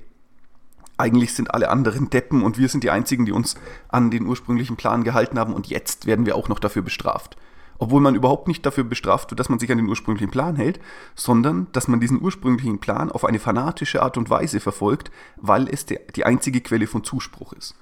eigentlich 0.97 1.35
sind 1.35 1.53
alle 1.53 1.71
anderen 1.71 2.11
Deppen 2.11 2.43
und 2.43 2.59
wir 2.59 2.69
sind 2.69 2.83
die 2.83 2.91
Einzigen, 2.91 3.27
die 3.27 3.33
uns 3.33 3.57
an 3.89 4.11
den 4.11 4.27
ursprünglichen 4.27 4.77
Plan 4.77 5.05
gehalten 5.05 5.39
haben 5.39 5.53
und 5.53 5.67
jetzt 5.67 6.07
werden 6.07 6.25
wir 6.25 6.35
auch 6.35 6.49
noch 6.49 6.59
dafür 6.59 6.83
bestraft 6.83 7.37
obwohl 7.78 8.00
man 8.00 8.14
überhaupt 8.14 8.49
nicht 8.49 8.66
dafür 8.66 8.85
bestraft 8.85 9.30
wird, 9.30 9.40
dass 9.40 9.49
man 9.49 9.58
sich 9.58 9.70
an 9.73 9.78
den 9.78 9.88
ursprünglichen 9.88 10.30
Plan 10.30 10.56
hält, 10.56 10.80
sondern 11.14 11.68
dass 11.73 11.88
man 11.88 12.00
diesen 12.00 12.20
ursprünglichen 12.20 12.78
Plan 12.78 13.11
auf 13.11 13.25
eine 13.25 13.38
fanatische 13.38 14.02
Art 14.02 14.16
und 14.16 14.30
Weise 14.30 14.61
verfolgt, 14.61 15.11
weil 15.37 15.68
es 15.68 15.87
die 15.87 16.25
einzige 16.25 16.61
Quelle 16.61 16.87
von 16.87 17.04
Zuspruch 17.04 17.52
ist. 17.52 17.75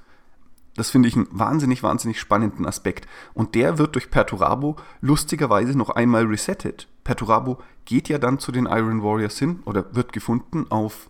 Das 0.74 0.90
finde 0.90 1.08
ich 1.08 1.16
einen 1.16 1.28
wahnsinnig, 1.30 1.82
wahnsinnig 1.82 2.20
spannenden 2.20 2.66
Aspekt. 2.66 3.08
Und 3.32 3.54
der 3.54 3.78
wird 3.78 3.94
durch 3.94 4.10
Perturabo 4.10 4.76
lustigerweise 5.00 5.76
noch 5.76 5.88
einmal 5.88 6.26
resettet 6.26 6.86
Perturabo 7.06 7.58
geht 7.84 8.08
ja 8.08 8.18
dann 8.18 8.40
zu 8.40 8.50
den 8.50 8.66
Iron 8.66 9.00
Warriors 9.00 9.38
hin 9.38 9.60
oder 9.64 9.94
wird 9.94 10.12
gefunden 10.12 10.66
auf, 10.70 11.08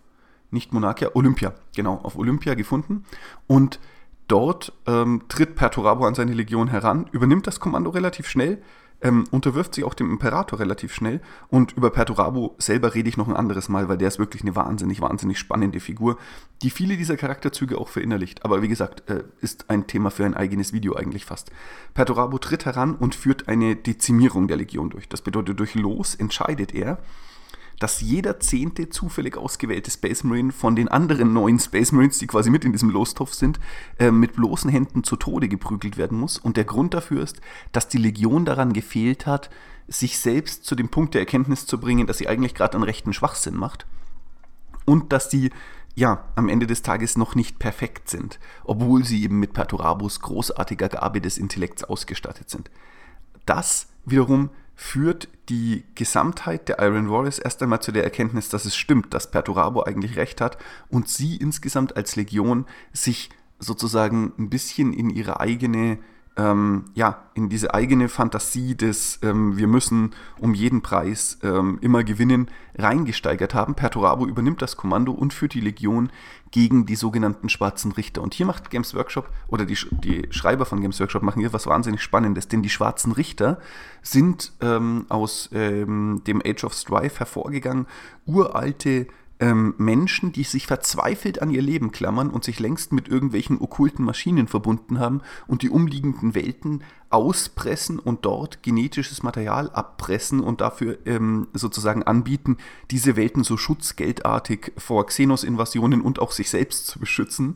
nicht 0.51 0.71
Monarchia, 0.71 1.09
Olympia, 1.15 1.55
genau, 1.75 1.95
auf 2.03 2.15
Olympia 2.17 2.53
gefunden. 2.53 3.03
Und 3.47 3.79
dort 4.27 4.73
ähm, 4.85 5.23
tritt 5.29 5.55
Perturabo 5.55 6.05
an 6.05 6.15
seine 6.15 6.33
Legion 6.33 6.67
heran, 6.67 7.07
übernimmt 7.11 7.47
das 7.47 7.59
Kommando 7.59 7.89
relativ 7.89 8.27
schnell, 8.27 8.61
ähm, 9.01 9.25
unterwirft 9.31 9.75
sich 9.75 9.83
auch 9.83 9.93
dem 9.93 10.09
Imperator 10.09 10.59
relativ 10.59 10.93
schnell. 10.93 11.21
Und 11.49 11.73
über 11.73 11.91
Perturabo 11.91 12.55
selber 12.57 12.95
rede 12.95 13.09
ich 13.09 13.17
noch 13.17 13.27
ein 13.27 13.35
anderes 13.35 13.69
Mal, 13.69 13.89
weil 13.89 13.97
der 13.97 14.07
ist 14.07 14.19
wirklich 14.19 14.41
eine 14.41 14.55
wahnsinnig, 14.55 15.01
wahnsinnig 15.01 15.37
spannende 15.37 15.79
Figur, 15.79 16.17
die 16.63 16.69
viele 16.69 16.97
dieser 16.97 17.17
Charakterzüge 17.17 17.77
auch 17.77 17.89
verinnerlicht. 17.89 18.43
Aber 18.43 18.61
wie 18.61 18.67
gesagt, 18.67 19.09
äh, 19.09 19.23
ist 19.39 19.69
ein 19.69 19.87
Thema 19.87 20.09
für 20.09 20.25
ein 20.25 20.33
eigenes 20.33 20.73
Video 20.73 20.95
eigentlich 20.95 21.25
fast. 21.25 21.51
Perturabo 21.93 22.37
tritt 22.39 22.65
heran 22.65 22.95
und 22.95 23.15
führt 23.15 23.47
eine 23.47 23.75
Dezimierung 23.75 24.47
der 24.47 24.57
Legion 24.57 24.89
durch. 24.89 25.07
Das 25.07 25.21
bedeutet, 25.21 25.59
durch 25.59 25.75
Los 25.75 26.15
entscheidet 26.15 26.73
er, 26.73 26.97
dass 27.79 28.01
jeder 28.01 28.39
zehnte 28.39 28.89
zufällig 28.89 29.37
ausgewählte 29.37 29.91
Space 29.91 30.23
Marine 30.23 30.51
von 30.51 30.75
den 30.75 30.87
anderen 30.87 31.33
neun 31.33 31.59
Space 31.59 31.91
Marines, 31.91 32.17
die 32.17 32.27
quasi 32.27 32.49
mit 32.49 32.65
in 32.65 32.71
diesem 32.71 32.89
Lostopf 32.89 33.33
sind, 33.33 33.59
äh, 33.99 34.11
mit 34.11 34.33
bloßen 34.33 34.69
Händen 34.69 35.03
zu 35.03 35.15
Tode 35.15 35.47
geprügelt 35.47 35.97
werden 35.97 36.19
muss. 36.19 36.37
Und 36.37 36.57
der 36.57 36.65
Grund 36.65 36.93
dafür 36.93 37.21
ist, 37.21 37.39
dass 37.71 37.87
die 37.87 37.99
Legion 37.99 38.45
daran 38.45 38.73
gefehlt 38.73 39.25
hat, 39.25 39.49
sich 39.87 40.19
selbst 40.19 40.65
zu 40.65 40.75
dem 40.75 40.89
Punkt 40.89 41.13
der 41.13 41.21
Erkenntnis 41.21 41.65
zu 41.65 41.79
bringen, 41.79 42.07
dass 42.07 42.17
sie 42.17 42.27
eigentlich 42.27 42.55
gerade 42.55 42.73
einen 42.75 42.83
rechten 42.83 43.13
Schwachsinn 43.13 43.55
macht. 43.55 43.85
Und 44.85 45.13
dass 45.13 45.29
die 45.29 45.51
ja, 45.97 46.25
am 46.35 46.47
Ende 46.47 46.67
des 46.67 46.83
Tages 46.83 47.17
noch 47.17 47.33
nicht 47.33 47.57
perfekt 47.57 48.07
sind, 48.07 48.39
obwohl 48.63 49.03
sie 49.03 49.23
eben 49.23 49.39
mit 49.39 49.53
Perturabus 49.53 50.19
großartiger 50.19 50.89
Gabe 50.89 51.21
des 51.21 51.39
Intellekts 51.39 51.83
ausgestattet 51.83 52.51
sind. 52.51 52.69
Das 53.47 53.87
wiederum 54.05 54.51
führt 54.79 55.27
die 55.49 55.83
Gesamtheit 55.95 56.69
der 56.69 56.79
Iron 56.79 57.09
Warriors 57.09 57.39
erst 57.39 57.61
einmal 57.63 57.81
zu 57.81 57.91
der 57.91 58.03
Erkenntnis, 58.03 58.47
dass 58.47 58.63
es 58.63 58.75
stimmt, 58.75 59.11
dass 59.13 59.31
Perturabo 59.31 59.81
eigentlich 59.83 60.17
recht 60.17 60.39
hat 60.39 60.57
und 60.89 61.09
sie 61.09 61.35
insgesamt 61.35 61.97
als 61.97 62.15
Legion 62.15 62.67
sich 62.93 63.31
sozusagen 63.57 64.33
ein 64.37 64.49
bisschen 64.49 64.93
in 64.93 65.09
ihre 65.09 65.39
eigene 65.39 65.97
ähm, 66.37 66.85
ja, 66.93 67.23
in 67.33 67.49
diese 67.49 67.73
eigene 67.73 68.09
Fantasie 68.09 68.75
des 68.75 69.19
ähm, 69.23 69.57
wir 69.57 69.67
müssen 69.67 70.11
um 70.39 70.53
jeden 70.53 70.81
Preis 70.81 71.39
ähm, 71.43 71.79
immer 71.81 72.03
gewinnen 72.03 72.49
reingesteigert 72.77 73.55
haben. 73.55 73.73
Perturabo 73.73 74.27
übernimmt 74.27 74.61
das 74.61 74.77
Kommando 74.77 75.11
und 75.11 75.33
führt 75.33 75.55
die 75.55 75.61
Legion 75.61 76.11
gegen 76.51 76.85
die 76.85 76.95
sogenannten 76.95 77.49
schwarzen 77.49 77.91
Richter. 77.91 78.21
Und 78.21 78.35
hier 78.35 78.45
macht 78.45 78.69
Games 78.69 78.93
Workshop 78.93 79.29
oder 79.47 79.65
die, 79.65 79.77
die 79.91 80.27
Schreiber 80.29 80.65
von 80.65 80.79
Games 80.79 80.99
Workshop 80.99 81.23
machen 81.23 81.39
hier 81.39 81.53
was 81.53 81.65
wahnsinnig 81.65 82.01
Spannendes, 82.01 82.47
denn 82.47 82.61
die 82.61 82.69
schwarzen 82.69 83.11
Richter 83.11 83.59
sind 84.03 84.53
ähm, 84.61 85.07
aus 85.09 85.49
ähm, 85.53 86.21
dem 86.27 86.41
Age 86.45 86.63
of 86.63 86.73
Strife 86.73 87.19
hervorgegangen, 87.19 87.87
uralte 88.25 89.07
ähm, 89.39 89.75
Menschen, 89.77 90.31
die 90.31 90.43
sich 90.43 90.67
verzweifelt 90.67 91.41
an 91.41 91.51
ihr 91.51 91.61
Leben 91.61 91.91
klammern 91.91 92.29
und 92.29 92.43
sich 92.43 92.59
längst 92.59 92.91
mit 92.91 93.07
irgendwelchen 93.07 93.61
okkulten 93.61 94.03
Maschinen 94.03 94.47
verbunden 94.47 94.99
haben 94.99 95.21
und 95.47 95.61
die 95.61 95.69
umliegenden 95.69 96.33
Welten 96.33 96.83
auspressen 97.09 97.99
und 97.99 98.25
dort 98.25 98.63
genetisches 98.63 99.23
Material 99.23 99.69
abpressen 99.69 100.39
und 100.39 100.61
dafür 100.61 100.97
ähm, 101.05 101.47
sozusagen 101.53 102.03
anbieten, 102.03 102.57
diese 102.91 103.15
Welten 103.15 103.43
so 103.43 103.57
schutzgeldartig 103.57 104.73
vor 104.77 105.05
Xenos-Invasionen 105.05 106.01
und 106.01 106.19
auch 106.19 106.31
sich 106.31 106.49
selbst 106.49 106.87
zu 106.87 106.99
beschützen. 106.99 107.55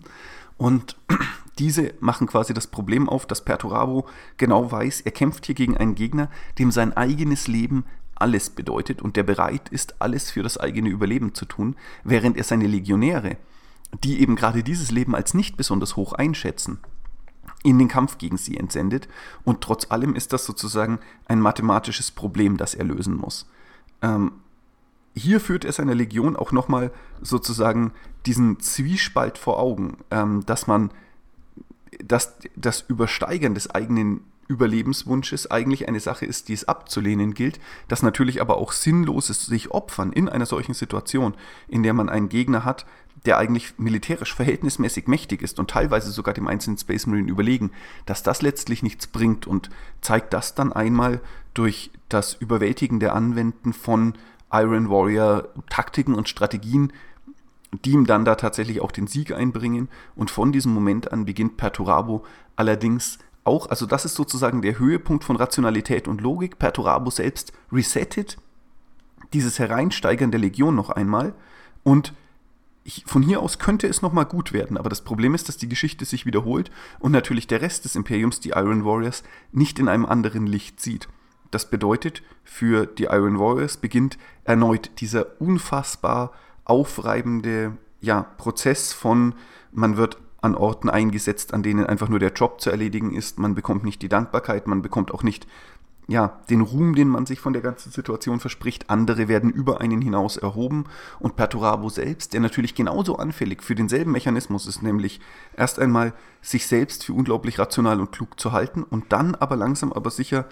Und 0.57 0.95
diese 1.59 1.95
machen 1.99 2.27
quasi 2.27 2.53
das 2.53 2.67
Problem 2.67 3.09
auf, 3.09 3.25
dass 3.25 3.43
Perturabo 3.43 4.07
genau 4.37 4.71
weiß, 4.71 5.01
er 5.01 5.11
kämpft 5.11 5.47
hier 5.47 5.55
gegen 5.55 5.75
einen 5.75 5.95
Gegner, 5.95 6.29
dem 6.59 6.71
sein 6.71 6.95
eigenes 6.95 7.47
Leben 7.47 7.85
alles 8.21 8.49
bedeutet 8.49 9.01
und 9.01 9.15
der 9.15 9.23
bereit 9.23 9.69
ist, 9.69 9.95
alles 9.99 10.31
für 10.31 10.43
das 10.43 10.57
eigene 10.57 10.89
Überleben 10.89 11.33
zu 11.33 11.45
tun, 11.45 11.75
während 12.03 12.37
er 12.37 12.43
seine 12.43 12.67
Legionäre, 12.67 13.37
die 14.03 14.21
eben 14.21 14.35
gerade 14.35 14.63
dieses 14.63 14.91
Leben 14.91 15.15
als 15.15 15.33
nicht 15.33 15.57
besonders 15.57 15.95
hoch 15.95 16.13
einschätzen, 16.13 16.79
in 17.63 17.77
den 17.77 17.87
Kampf 17.87 18.17
gegen 18.17 18.37
sie 18.37 18.57
entsendet. 18.57 19.07
Und 19.43 19.61
trotz 19.61 19.91
allem 19.91 20.15
ist 20.15 20.33
das 20.33 20.45
sozusagen 20.45 20.99
ein 21.27 21.41
mathematisches 21.41 22.11
Problem, 22.11 22.57
das 22.57 22.73
er 22.73 22.85
lösen 22.85 23.15
muss. 23.15 23.49
Ähm, 24.01 24.31
hier 25.13 25.39
führt 25.39 25.65
er 25.65 25.73
seiner 25.73 25.95
Legion 25.95 26.35
auch 26.35 26.51
nochmal 26.51 26.91
sozusagen 27.21 27.91
diesen 28.25 28.59
Zwiespalt 28.59 29.37
vor 29.37 29.59
Augen, 29.59 29.97
ähm, 30.09 30.45
dass 30.45 30.67
man 30.67 30.91
dass 32.03 32.37
das 32.55 32.81
Übersteigern 32.81 33.53
des 33.53 33.69
eigenen 33.69 34.21
Überlebenswunsches 34.51 35.49
eigentlich 35.49 35.87
eine 35.87 35.99
Sache 35.99 36.25
ist, 36.25 36.49
die 36.49 36.53
es 36.53 36.67
abzulehnen 36.67 37.33
gilt, 37.33 37.59
dass 37.87 38.03
natürlich 38.03 38.41
aber 38.41 38.57
auch 38.57 38.73
sinnlos 38.73 39.29
ist, 39.29 39.45
sich 39.45 39.71
opfern 39.71 40.11
in 40.11 40.27
einer 40.27 40.45
solchen 40.45 40.73
Situation, 40.73 41.33
in 41.67 41.83
der 41.83 41.93
man 41.93 42.09
einen 42.09 42.29
Gegner 42.29 42.65
hat, 42.65 42.85
der 43.25 43.37
eigentlich 43.37 43.73
militärisch 43.77 44.33
verhältnismäßig 44.33 45.07
mächtig 45.07 45.41
ist 45.41 45.59
und 45.59 45.69
teilweise 45.69 46.11
sogar 46.11 46.33
dem 46.33 46.47
einzelnen 46.47 46.77
Space 46.77 47.07
Marine 47.07 47.29
überlegen, 47.29 47.71
dass 48.05 48.23
das 48.23 48.41
letztlich 48.41 48.83
nichts 48.83 49.07
bringt 49.07 49.47
und 49.47 49.69
zeigt 50.01 50.33
das 50.33 50.55
dann 50.55 50.73
einmal 50.73 51.21
durch 51.53 51.91
das 52.09 52.33
überwältigende 52.33 53.13
Anwenden 53.13 53.73
von 53.73 54.15
Iron 54.51 54.89
Warrior 54.89 55.47
Taktiken 55.69 56.13
und 56.13 56.29
Strategien, 56.29 56.91
die 57.85 57.91
ihm 57.91 58.05
dann 58.05 58.25
da 58.25 58.35
tatsächlich 58.35 58.81
auch 58.81 58.91
den 58.91 59.07
Sieg 59.07 59.33
einbringen. 59.33 59.87
Und 60.15 60.29
von 60.29 60.51
diesem 60.51 60.73
Moment 60.73 61.11
an 61.11 61.25
beginnt 61.25 61.57
Perturabo 61.57 62.25
allerdings 62.55 63.17
auch, 63.43 63.69
also 63.69 63.85
das 63.85 64.05
ist 64.05 64.15
sozusagen 64.15 64.61
der 64.61 64.77
Höhepunkt 64.77 65.23
von 65.23 65.35
Rationalität 65.35 66.07
und 66.07 66.21
Logik. 66.21 66.59
Perturabo 66.59 67.09
selbst 67.09 67.53
resettet 67.71 68.37
dieses 69.33 69.59
Hereinsteigern 69.59 70.31
der 70.31 70.39
Legion 70.39 70.75
noch 70.75 70.89
einmal 70.89 71.33
und 71.83 72.13
ich, 72.83 73.03
von 73.05 73.21
hier 73.21 73.41
aus 73.41 73.59
könnte 73.59 73.87
es 73.87 74.01
nochmal 74.01 74.25
gut 74.25 74.53
werden, 74.53 74.77
aber 74.77 74.89
das 74.89 75.01
Problem 75.01 75.35
ist, 75.35 75.47
dass 75.47 75.57
die 75.57 75.69
Geschichte 75.69 76.05
sich 76.05 76.25
wiederholt 76.25 76.71
und 76.99 77.11
natürlich 77.11 77.47
der 77.47 77.61
Rest 77.61 77.85
des 77.85 77.95
Imperiums, 77.95 78.39
die 78.39 78.49
Iron 78.49 78.85
Warriors, 78.85 79.23
nicht 79.51 79.77
in 79.77 79.87
einem 79.87 80.05
anderen 80.05 80.47
Licht 80.47 80.79
sieht. 80.79 81.07
Das 81.51 81.69
bedeutet, 81.69 82.23
für 82.43 82.87
die 82.87 83.03
Iron 83.03 83.37
Warriors 83.37 83.77
beginnt 83.77 84.17
erneut 84.45 84.89
dieser 84.99 85.39
unfassbar 85.39 86.31
aufreibende 86.65 87.77
ja, 87.99 88.23
Prozess 88.37 88.93
von, 88.93 89.35
man 89.71 89.97
wird 89.97 90.17
an 90.41 90.55
Orten 90.55 90.89
eingesetzt, 90.89 91.53
an 91.53 91.63
denen 91.63 91.85
einfach 91.85 92.09
nur 92.09 92.19
der 92.19 92.33
Job 92.33 92.61
zu 92.61 92.71
erledigen 92.71 93.13
ist. 93.13 93.39
Man 93.39 93.55
bekommt 93.55 93.83
nicht 93.83 94.01
die 94.01 94.09
Dankbarkeit, 94.09 94.67
man 94.67 94.81
bekommt 94.81 95.13
auch 95.13 95.23
nicht 95.23 95.47
ja, 96.07 96.39
den 96.49 96.61
Ruhm, 96.61 96.93
den 96.93 97.07
man 97.07 97.25
sich 97.25 97.39
von 97.39 97.53
der 97.53 97.61
ganzen 97.61 97.91
Situation 97.91 98.39
verspricht. 98.39 98.89
Andere 98.89 99.27
werden 99.27 99.49
über 99.49 99.79
einen 99.79 100.01
hinaus 100.01 100.35
erhoben. 100.35 100.85
Und 101.19 101.35
Perturabo 101.35 101.87
selbst, 101.89 102.33
der 102.33 102.41
natürlich 102.41 102.75
genauso 102.75 103.15
anfällig 103.15 103.63
für 103.63 103.75
denselben 103.75 104.11
Mechanismus 104.11 104.67
ist, 104.67 104.81
nämlich 104.83 105.21
erst 105.55 105.79
einmal 105.79 106.13
sich 106.41 106.67
selbst 106.67 107.05
für 107.05 107.13
unglaublich 107.13 107.59
rational 107.59 108.01
und 108.01 108.11
klug 108.11 108.39
zu 108.39 108.51
halten 108.51 108.83
und 108.83 109.13
dann 109.13 109.35
aber 109.35 109.55
langsam 109.55 109.93
aber 109.93 110.09
sicher 110.09 110.47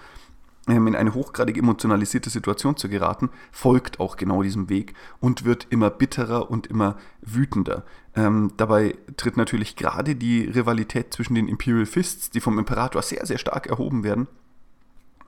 ähm, 0.69 0.87
in 0.87 0.95
eine 0.95 1.13
hochgradig 1.13 1.57
emotionalisierte 1.57 2.29
Situation 2.29 2.77
zu 2.77 2.89
geraten, 2.89 3.29
folgt 3.51 3.99
auch 3.99 4.15
genau 4.17 4.43
diesem 4.43 4.69
Weg 4.69 4.93
und 5.19 5.43
wird 5.43 5.67
immer 5.71 5.89
bitterer 5.89 6.49
und 6.49 6.67
immer 6.67 6.95
wütender. 7.21 7.83
Ähm, 8.19 8.51
dabei 8.57 8.97
tritt 9.15 9.37
natürlich 9.37 9.77
gerade 9.77 10.13
die 10.13 10.43
Rivalität 10.43 11.13
zwischen 11.13 11.35
den 11.35 11.47
Imperial 11.47 11.85
Fists, 11.85 12.29
die 12.29 12.41
vom 12.41 12.59
Imperator 12.59 13.01
sehr, 13.01 13.25
sehr 13.25 13.37
stark 13.37 13.67
erhoben 13.67 14.03
werden, 14.03 14.27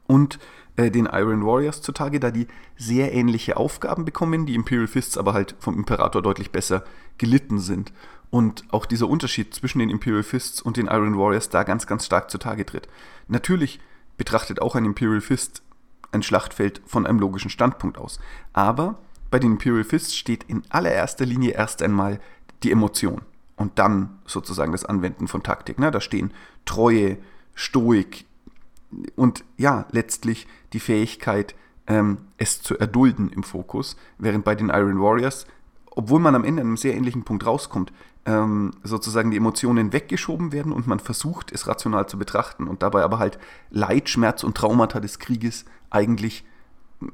und 0.08 0.40
äh, 0.76 0.92
den 0.92 1.06
Iron 1.06 1.46
Warriors 1.46 1.82
zutage, 1.82 2.20
da 2.20 2.32
die 2.32 2.48
sehr 2.76 3.14
ähnliche 3.14 3.56
Aufgaben 3.56 4.04
bekommen, 4.04 4.46
die 4.46 4.56
Imperial 4.56 4.88
Fists 4.88 5.18
aber 5.18 5.32
halt 5.32 5.56
vom 5.60 5.78
Imperator 5.78 6.22
deutlich 6.22 6.52
besser 6.52 6.84
gelitten 7.18 7.60
sind. 7.60 7.94
Und 8.30 8.66
auch 8.72 8.86
dieser 8.86 9.08
Unterschied 9.08 9.54
zwischen 9.54 9.80
den 9.80 9.90
Imperial 9.90 10.24
Fists 10.24 10.62
und 10.62 10.76
den 10.76 10.88
Iron 10.88 11.18
Warriors 11.18 11.48
da 11.48 11.64
ganz, 11.64 11.88
ganz 11.88 12.06
stark 12.06 12.30
zutage 12.30 12.66
tritt. 12.66 12.90
Natürlich 13.30 13.80
betrachtet 14.18 14.62
auch 14.62 14.76
ein 14.76 14.84
Imperial 14.84 15.22
Fist 15.22 15.64
ein 16.12 16.24
Schlachtfeld 16.24 16.82
von 16.86 17.06
einem 17.06 17.20
logischen 17.20 17.50
Standpunkt 17.50 17.98
aus. 17.98 18.20
Aber 18.52 19.00
bei 19.30 19.40
den 19.40 19.54
Imperial 19.54 19.86
Fists 19.86 20.16
steht 20.18 20.44
in 20.44 20.64
allererster 20.68 21.26
Linie 21.26 21.54
erst 21.54 21.82
einmal 21.82 22.20
die 22.64 22.72
Emotion 22.72 23.22
und 23.56 23.78
dann 23.80 24.20
sozusagen 24.26 24.72
das 24.72 24.86
Anwenden 24.86 25.28
von 25.28 25.44
Taktik. 25.44 25.80
Ne? 25.80 25.92
Da 25.92 26.02
stehen 26.02 26.32
Treue, 26.66 27.18
Stoik 27.54 28.26
und 29.16 29.44
ja, 29.58 29.86
letztlich 29.92 30.48
die 30.74 30.80
Fähigkeit, 30.80 31.56
ähm, 31.88 32.20
es 32.38 32.62
zu 32.62 32.78
erdulden 32.78 33.30
im 33.30 33.44
Fokus, 33.44 33.96
während 34.18 34.46
bei 34.46 34.56
den 34.56 34.70
Iron 34.70 35.02
Warriors, 35.02 35.46
obwohl 35.92 36.20
man 36.20 36.36
am 36.36 36.44
Ende 36.44 36.62
an 36.62 36.68
einem 36.70 36.78
sehr 36.78 36.96
ähnlichen 36.96 37.24
Punkt 37.24 37.46
rauskommt, 37.46 37.92
ähm, 38.26 38.72
sozusagen 38.84 39.32
die 39.32 39.38
Emotionen 39.38 39.94
weggeschoben 39.94 40.52
werden 40.52 40.72
und 40.72 40.88
man 40.88 41.00
versucht, 41.00 41.52
es 41.52 41.68
rational 41.68 42.08
zu 42.08 42.18
betrachten 42.18 42.68
und 42.68 42.84
dabei 42.84 43.04
aber 43.04 43.20
halt 43.20 43.40
Leid, 43.72 44.10
Schmerz 44.10 44.44
und 44.44 44.56
Traumata 44.56 45.00
des 45.00 45.20
Krieges 45.20 45.66
eigentlich 45.90 46.46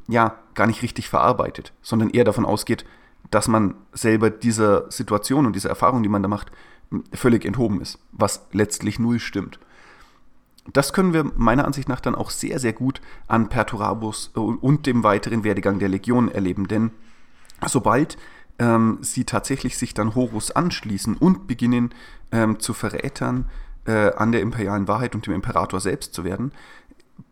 ja 0.07 0.37
gar 0.53 0.67
nicht 0.67 0.81
richtig 0.81 1.09
verarbeitet, 1.09 1.73
sondern 1.81 2.09
eher 2.09 2.25
davon 2.25 2.45
ausgeht, 2.45 2.85
dass 3.31 3.47
man 3.47 3.75
selber 3.93 4.29
dieser 4.29 4.89
Situation 4.91 5.45
und 5.45 5.55
dieser 5.55 5.69
Erfahrung, 5.69 6.03
die 6.03 6.09
man 6.09 6.21
da 6.21 6.29
macht, 6.29 6.51
völlig 7.13 7.45
enthoben 7.45 7.81
ist, 7.81 7.99
was 8.11 8.47
letztlich 8.51 8.99
null 8.99 9.19
stimmt. 9.19 9.59
das 10.73 10.91
können 10.91 11.13
wir 11.13 11.31
meiner 11.35 11.65
Ansicht 11.65 11.87
nach 11.87 12.01
dann 12.01 12.15
auch 12.15 12.29
sehr, 12.29 12.59
sehr 12.59 12.73
gut 12.73 13.01
an 13.27 13.49
Perturabus 13.49 14.29
und 14.33 14.85
dem 14.85 15.03
weiteren 15.03 15.43
Werdegang 15.43 15.79
der 15.79 15.89
Legion 15.89 16.29
erleben. 16.29 16.67
Denn 16.67 16.91
sobald 17.65 18.17
ähm, 18.59 18.97
sie 19.01 19.23
tatsächlich 19.23 19.77
sich 19.77 19.93
dann 19.93 20.15
Horus 20.15 20.51
anschließen 20.51 21.15
und 21.15 21.47
beginnen 21.47 21.93
ähm, 22.31 22.59
zu 22.59 22.73
Verrätern 22.73 23.49
äh, 23.85 24.13
an 24.13 24.31
der 24.31 24.41
imperialen 24.41 24.87
Wahrheit 24.87 25.15
und 25.15 25.25
dem 25.25 25.33
Imperator 25.33 25.79
selbst 25.79 26.13
zu 26.13 26.23
werden, 26.23 26.51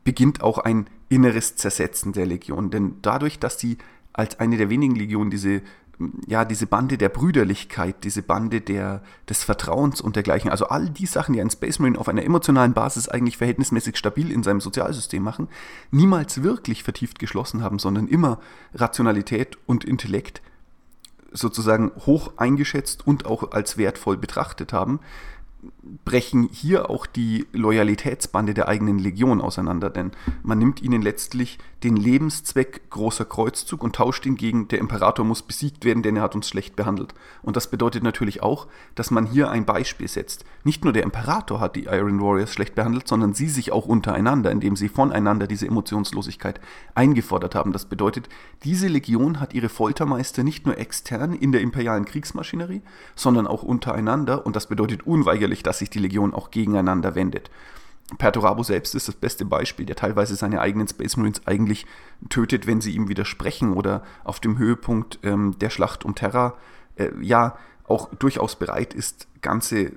beginnt 0.03 0.41
auch 0.41 0.59
ein 0.59 0.87
inneres 1.09 1.55
Zersetzen 1.55 2.13
der 2.13 2.25
Legion. 2.25 2.71
Denn 2.71 2.95
dadurch, 3.01 3.39
dass 3.39 3.59
sie 3.59 3.77
als 4.13 4.39
eine 4.39 4.57
der 4.57 4.69
wenigen 4.69 4.95
Legionen 4.95 5.29
diese 5.29 5.61
ja, 6.27 6.45
diese 6.45 6.67
Bande 6.67 6.97
der 6.97 7.09
Brüderlichkeit, 7.09 8.03
diese 8.03 8.21
Bande 8.21 8.61
der, 8.61 9.01
des 9.29 9.43
Vertrauens 9.43 10.01
und 10.01 10.15
dergleichen, 10.15 10.51
also 10.51 10.67
all 10.67 10.89
die 10.89 11.05
Sachen, 11.05 11.33
die 11.33 11.41
ein 11.41 11.49
Space 11.49 11.79
Marine 11.79 11.97
auf 11.97 12.09
einer 12.09 12.23
emotionalen 12.23 12.73
Basis 12.73 13.07
eigentlich 13.07 13.37
verhältnismäßig 13.37 13.97
stabil 13.97 14.31
in 14.31 14.43
seinem 14.43 14.61
Sozialsystem 14.61 15.23
machen, 15.23 15.47
niemals 15.91 16.43
wirklich 16.43 16.83
vertieft 16.83 17.19
geschlossen 17.19 17.63
haben, 17.63 17.79
sondern 17.79 18.07
immer 18.07 18.39
Rationalität 18.73 19.57
und 19.65 19.85
Intellekt 19.85 20.41
sozusagen 21.31 21.91
hoch 22.05 22.33
eingeschätzt 22.37 23.05
und 23.05 23.25
auch 23.25 23.51
als 23.51 23.77
wertvoll 23.77 24.17
betrachtet 24.17 24.73
haben, 24.73 24.99
brechen 26.03 26.49
hier 26.51 26.89
auch 26.89 27.05
die 27.05 27.45
Loyalitätsbande 27.51 28.53
der 28.53 28.67
eigenen 28.67 28.97
Legion 28.97 29.39
auseinander, 29.39 29.89
denn 29.89 30.11
man 30.43 30.57
nimmt 30.57 30.81
ihnen 30.81 31.01
letztlich 31.01 31.59
den 31.83 31.95
Lebenszweck 31.95 32.89
großer 32.89 33.25
Kreuzzug 33.25 33.83
und 33.83 33.95
tauscht 33.95 34.25
ihn 34.25 34.35
gegen, 34.35 34.67
der 34.67 34.79
Imperator 34.79 35.23
muss 35.23 35.43
besiegt 35.43 35.85
werden, 35.85 36.01
denn 36.01 36.15
er 36.15 36.23
hat 36.23 36.33
uns 36.33 36.49
schlecht 36.49 36.75
behandelt. 36.75 37.13
Und 37.43 37.55
das 37.55 37.69
bedeutet 37.69 38.01
natürlich 38.01 38.41
auch, 38.41 38.67
dass 38.95 39.11
man 39.11 39.27
hier 39.27 39.51
ein 39.51 39.65
Beispiel 39.65 40.07
setzt. 40.07 40.45
Nicht 40.63 40.83
nur 40.83 40.93
der 40.93 41.03
Imperator 41.03 41.59
hat 41.59 41.75
die 41.75 41.83
Iron 41.85 42.19
Warriors 42.19 42.51
schlecht 42.51 42.73
behandelt, 42.73 43.07
sondern 43.07 43.35
sie 43.35 43.49
sich 43.49 43.71
auch 43.71 43.85
untereinander, 43.85 44.49
indem 44.49 44.75
sie 44.75 44.89
voneinander 44.89 45.45
diese 45.45 45.67
Emotionslosigkeit 45.67 46.59
eingefordert 46.95 47.53
haben. 47.53 47.73
Das 47.73 47.85
bedeutet, 47.85 48.29
diese 48.63 48.87
Legion 48.87 49.39
hat 49.39 49.53
ihre 49.53 49.69
Foltermeister 49.69 50.43
nicht 50.43 50.65
nur 50.65 50.79
extern 50.79 51.33
in 51.33 51.51
der 51.51 51.61
imperialen 51.61 52.05
Kriegsmaschinerie, 52.05 52.81
sondern 53.15 53.45
auch 53.45 53.61
untereinander 53.61 54.45
und 54.45 54.55
das 54.55 54.67
bedeutet 54.67 55.05
unweigerlich 55.05 55.45
natürlich, 55.45 55.63
dass 55.75 55.79
sich 55.79 55.89
die 55.89 55.99
Legion 55.99 56.33
auch 56.33 56.51
gegeneinander 56.51 57.15
wendet. 57.15 57.51
Perturabo 58.17 58.63
selbst 58.63 58.95
ist 58.95 59.09
das 59.09 59.15
beste 59.15 59.43
Beispiel, 59.43 59.85
der 59.85 59.97
teilweise 59.97 60.35
seine 60.35 60.61
eigenen 60.61 60.87
Space 60.87 61.17
Marines 61.17 61.41
eigentlich 61.47 61.85
tötet, 62.29 62.65
wenn 62.65 62.79
sie 62.79 62.95
ihm 62.95 63.09
widersprechen 63.09 63.73
oder 63.73 64.03
auf 64.23 64.39
dem 64.39 64.57
Höhepunkt 64.57 65.19
ähm, 65.23 65.57
der 65.59 65.69
Schlacht 65.69 66.05
um 66.05 66.15
Terra 66.15 66.53
äh, 66.95 67.09
ja 67.19 67.57
auch 67.87 68.09
durchaus 68.15 68.55
bereit 68.55 68.93
ist, 68.93 69.27
ganze, 69.41 69.91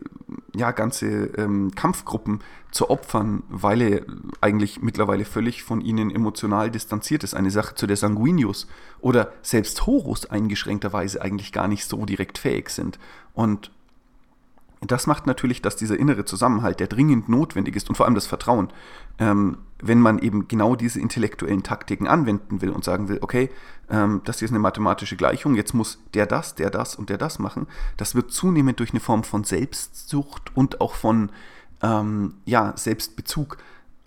ja, 0.55 0.73
ganze 0.73 1.07
ähm, 1.37 1.71
Kampfgruppen 1.75 2.41
zu 2.73 2.91
opfern, 2.91 3.45
weil 3.49 3.81
er 3.81 4.03
eigentlich 4.41 4.83
mittlerweile 4.83 5.25
völlig 5.25 5.63
von 5.63 5.81
ihnen 5.81 6.11
emotional 6.11 6.71
distanziert 6.71 7.25
ist. 7.25 7.35
Eine 7.35 7.51
Sache, 7.51 7.77
zu 7.77 7.87
der 7.87 7.97
Sanguinius 7.97 8.67
oder 9.01 9.33
selbst 9.43 9.87
Horus 9.87 10.27
eingeschränkterweise 10.27 11.23
eigentlich 11.23 11.53
gar 11.53 11.69
nicht 11.69 11.85
so 11.85 12.05
direkt 12.05 12.37
fähig 12.37 12.71
sind. 12.71 12.99
Und 13.33 13.71
das 14.81 15.07
macht 15.07 15.27
natürlich, 15.27 15.61
dass 15.61 15.77
dieser 15.77 15.99
innere 15.99 16.25
Zusammenhalt, 16.25 16.81
der 16.81 16.87
dringend 16.87 17.29
notwendig 17.29 17.75
ist 17.75 17.89
und 17.89 17.97
vor 17.97 18.07
allem 18.07 18.15
das 18.15 18.27
Vertrauen, 18.27 18.69
ähm, 19.19 19.59
wenn 19.81 20.01
man 20.01 20.19
eben 20.19 20.49
genau 20.49 20.77
diese 20.77 21.01
intellektuellen 21.01 21.63
Taktiken 21.63 22.07
anwenden 22.07 22.61
will 22.63 22.71
und 22.71 22.85
sagen 22.85 23.09
will, 23.09 23.19
okay, 23.21 23.51
ähm, 23.91 24.21
das 24.25 24.39
hier 24.39 24.47
ist 24.47 24.53
eine 24.53 24.61
mathematische 24.61 25.17
Gleichung, 25.17 25.55
jetzt 25.55 25.75
muss 25.75 25.99
der 26.15 26.27
das, 26.27 26.55
der 26.55 26.71
das 26.71 26.95
und 26.95 27.11
der 27.11 27.19
das 27.19 27.39
machen, 27.39 27.67
das 27.97 28.15
wird 28.15 28.31
zunehmend 28.31 28.79
durch 28.79 28.91
eine 28.91 29.01
Form 29.01 29.25
von 29.25 29.45
Selbstsucht 29.45 30.57
und 30.57 30.81
auch 30.81 30.95
von 30.95 31.31
ähm, 31.83 32.35
ja, 32.45 32.73
Selbstbezug 32.77 33.59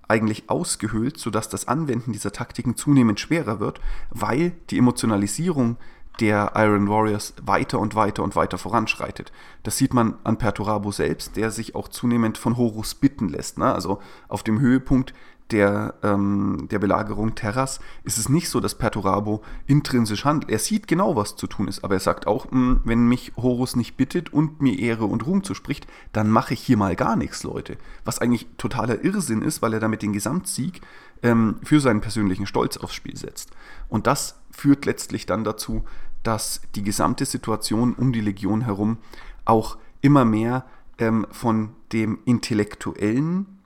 eigentlich 0.07 0.49
ausgehöhlt, 0.49 1.17
sodass 1.17 1.47
das 1.47 1.67
Anwenden 1.69 2.11
dieser 2.11 2.33
Taktiken 2.33 2.75
zunehmend 2.75 3.19
schwerer 3.19 3.59
wird, 3.61 3.79
weil 4.09 4.51
die 4.69 4.77
Emotionalisierung 4.77 5.77
der 6.19 6.51
Iron 6.55 6.87
Warriors 6.87 7.33
weiter 7.41 7.79
und 7.79 7.95
weiter 7.95 8.23
und 8.23 8.35
weiter 8.35 8.57
voranschreitet. 8.57 9.31
Das 9.63 9.77
sieht 9.77 9.93
man 9.93 10.15
an 10.23 10.37
Perturabo 10.37 10.91
selbst, 10.91 11.35
der 11.35 11.51
sich 11.51 11.73
auch 11.75 11.87
zunehmend 11.87 12.37
von 12.37 12.57
Horus 12.57 12.95
bitten 12.95 13.29
lässt. 13.29 13.57
Ne? 13.57 13.73
Also 13.73 13.99
auf 14.27 14.43
dem 14.43 14.59
Höhepunkt 14.59 15.13
der, 15.51 15.95
ähm, 16.03 16.67
der 16.71 16.79
Belagerung 16.79 17.35
Terras 17.35 17.79
ist 18.03 18.17
es 18.17 18.29
nicht 18.29 18.49
so, 18.49 18.59
dass 18.59 18.75
Perturabo 18.75 19.41
intrinsisch 19.67 20.25
handelt. 20.25 20.51
Er 20.51 20.59
sieht 20.59 20.87
genau, 20.87 21.15
was 21.15 21.35
zu 21.35 21.47
tun 21.47 21.67
ist, 21.67 21.83
aber 21.83 21.95
er 21.95 21.99
sagt 21.99 22.25
auch, 22.27 22.45
mh, 22.45 22.51
hm, 22.51 22.81
wenn 22.85 23.07
mich 23.07 23.33
Horus 23.35 23.75
nicht 23.75 23.97
bittet 23.97 24.31
und 24.31 24.61
mir 24.61 24.79
Ehre 24.79 25.05
und 25.05 25.25
Ruhm 25.25 25.43
zuspricht, 25.43 25.87
dann 26.13 26.29
mache 26.29 26.53
ich 26.53 26.61
hier 26.61 26.77
mal 26.77 26.95
gar 26.95 27.15
nichts, 27.15 27.43
Leute. 27.43 27.77
Was 28.05 28.19
eigentlich 28.19 28.47
totaler 28.57 29.03
Irrsinn 29.03 29.41
ist, 29.41 29.61
weil 29.61 29.73
er 29.73 29.79
damit 29.79 30.01
den 30.01 30.13
Gesamtsieg 30.13 30.81
ähm, 31.23 31.57
für 31.63 31.79
seinen 31.79 32.01
persönlichen 32.01 32.45
Stolz 32.45 32.77
aufs 32.77 32.95
Spiel 32.95 33.17
setzt. 33.17 33.51
Und 33.89 34.07
das 34.07 34.40
führt 34.51 34.85
letztlich 34.85 35.25
dann 35.25 35.43
dazu, 35.43 35.83
dass 36.23 36.61
die 36.75 36.83
gesamte 36.83 37.25
Situation 37.25 37.93
um 37.93 38.13
die 38.13 38.21
Legion 38.21 38.61
herum 38.61 38.97
auch 39.45 39.77
immer 40.01 40.25
mehr 40.25 40.65
ähm, 40.97 41.25
von 41.31 41.73
dem 41.93 42.19
intellektuellen 42.25 43.59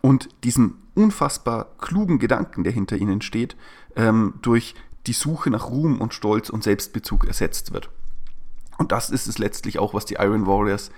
und 0.00 0.28
diesem 0.44 0.78
unfassbar 0.94 1.66
klugen 1.78 2.18
Gedanken, 2.18 2.64
der 2.64 2.72
hinter 2.72 2.96
ihnen 2.96 3.20
steht, 3.20 3.56
ähm, 3.96 4.34
durch 4.42 4.74
die 5.06 5.12
Suche 5.12 5.50
nach 5.50 5.68
Ruhm 5.68 6.00
und 6.00 6.14
Stolz 6.14 6.48
und 6.48 6.62
Selbstbezug 6.62 7.26
ersetzt 7.26 7.72
wird. 7.72 7.90
Und 8.78 8.92
das 8.92 9.10
ist 9.10 9.26
es 9.26 9.38
letztlich 9.38 9.78
auch, 9.78 9.94
was 9.94 10.04
die 10.04 10.14
Iron 10.14 10.46
Warriors 10.46 10.90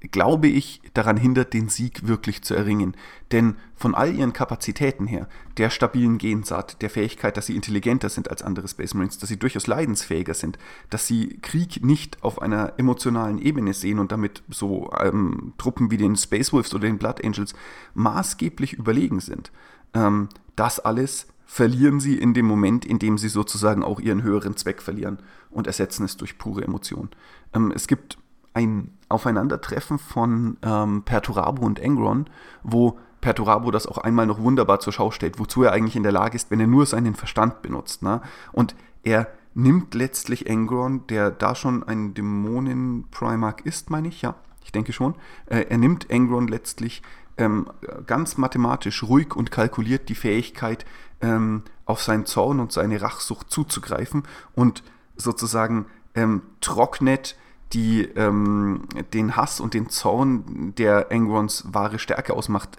glaube 0.00 0.46
ich, 0.46 0.80
daran 0.94 1.16
hindert, 1.16 1.52
den 1.52 1.68
Sieg 1.68 2.06
wirklich 2.06 2.42
zu 2.42 2.54
erringen. 2.54 2.96
Denn 3.32 3.56
von 3.74 3.94
all 3.94 4.14
ihren 4.14 4.32
Kapazitäten 4.32 5.06
her, 5.06 5.28
der 5.56 5.70
stabilen 5.70 6.18
Gensaat, 6.18 6.80
der 6.82 6.90
Fähigkeit, 6.90 7.36
dass 7.36 7.46
sie 7.46 7.56
intelligenter 7.56 8.08
sind 8.08 8.30
als 8.30 8.42
andere 8.42 8.68
Space 8.68 8.94
Marines, 8.94 9.18
dass 9.18 9.28
sie 9.28 9.38
durchaus 9.38 9.66
leidensfähiger 9.66 10.34
sind, 10.34 10.58
dass 10.90 11.06
sie 11.06 11.38
Krieg 11.42 11.84
nicht 11.84 12.22
auf 12.22 12.40
einer 12.40 12.74
emotionalen 12.78 13.38
Ebene 13.38 13.74
sehen 13.74 13.98
und 13.98 14.12
damit 14.12 14.42
so 14.48 14.90
ähm, 15.00 15.52
Truppen 15.58 15.90
wie 15.90 15.96
den 15.96 16.16
Space 16.16 16.52
Wolves 16.52 16.72
oder 16.74 16.86
den 16.86 16.98
Blood 16.98 17.24
Angels 17.24 17.54
maßgeblich 17.94 18.74
überlegen 18.74 19.18
sind. 19.18 19.50
Ähm, 19.94 20.28
das 20.54 20.78
alles 20.78 21.26
verlieren 21.44 21.98
sie 21.98 22.16
in 22.18 22.34
dem 22.34 22.46
Moment, 22.46 22.84
in 22.84 22.98
dem 22.98 23.18
sie 23.18 23.30
sozusagen 23.30 23.82
auch 23.82 24.00
ihren 24.00 24.22
höheren 24.22 24.56
Zweck 24.56 24.82
verlieren 24.82 25.18
und 25.50 25.66
ersetzen 25.66 26.04
es 26.04 26.16
durch 26.16 26.38
pure 26.38 26.62
Emotion. 26.62 27.08
Ähm, 27.54 27.72
es 27.74 27.88
gibt 27.88 28.18
ein 28.58 28.90
Aufeinandertreffen 29.08 29.98
von 29.98 30.56
ähm, 30.62 31.02
Perturabo 31.02 31.64
und 31.64 31.78
Engron, 31.78 32.28
wo 32.62 32.98
Perturabo 33.20 33.70
das 33.70 33.86
auch 33.86 33.98
einmal 33.98 34.26
noch 34.26 34.40
wunderbar 34.40 34.80
zur 34.80 34.92
Schau 34.92 35.10
stellt, 35.10 35.38
wozu 35.38 35.62
er 35.62 35.72
eigentlich 35.72 35.96
in 35.96 36.02
der 36.02 36.12
Lage 36.12 36.36
ist, 36.36 36.50
wenn 36.50 36.60
er 36.60 36.66
nur 36.66 36.84
seinen 36.86 37.14
Verstand 37.14 37.62
benutzt. 37.62 38.02
Ne? 38.02 38.20
Und 38.52 38.74
er 39.02 39.28
nimmt 39.54 39.94
letztlich 39.94 40.46
Engron, 40.46 41.06
der 41.06 41.30
da 41.30 41.54
schon 41.54 41.82
ein 41.82 42.14
Dämonen-Primarch 42.14 43.60
ist, 43.64 43.90
meine 43.90 44.08
ich, 44.08 44.22
ja, 44.22 44.34
ich 44.64 44.72
denke 44.72 44.92
schon, 44.92 45.14
äh, 45.46 45.66
er 45.68 45.78
nimmt 45.78 46.10
Engron 46.10 46.48
letztlich 46.48 47.02
ähm, 47.38 47.70
ganz 48.06 48.36
mathematisch 48.36 49.04
ruhig 49.04 49.34
und 49.34 49.50
kalkuliert 49.50 50.08
die 50.08 50.14
Fähigkeit, 50.14 50.84
ähm, 51.20 51.62
auf 51.86 52.02
seinen 52.02 52.26
Zorn 52.26 52.60
und 52.60 52.72
seine 52.72 53.00
Rachsucht 53.00 53.50
zuzugreifen 53.50 54.24
und 54.54 54.82
sozusagen 55.16 55.86
ähm, 56.14 56.42
trocknet 56.60 57.36
die 57.72 58.02
ähm, 58.02 58.84
den 59.12 59.36
Hass 59.36 59.60
und 59.60 59.74
den 59.74 59.88
Zorn, 59.90 60.74
der 60.76 61.10
Engrons 61.12 61.64
wahre 61.70 61.98
Stärke 61.98 62.34
ausmacht, 62.34 62.78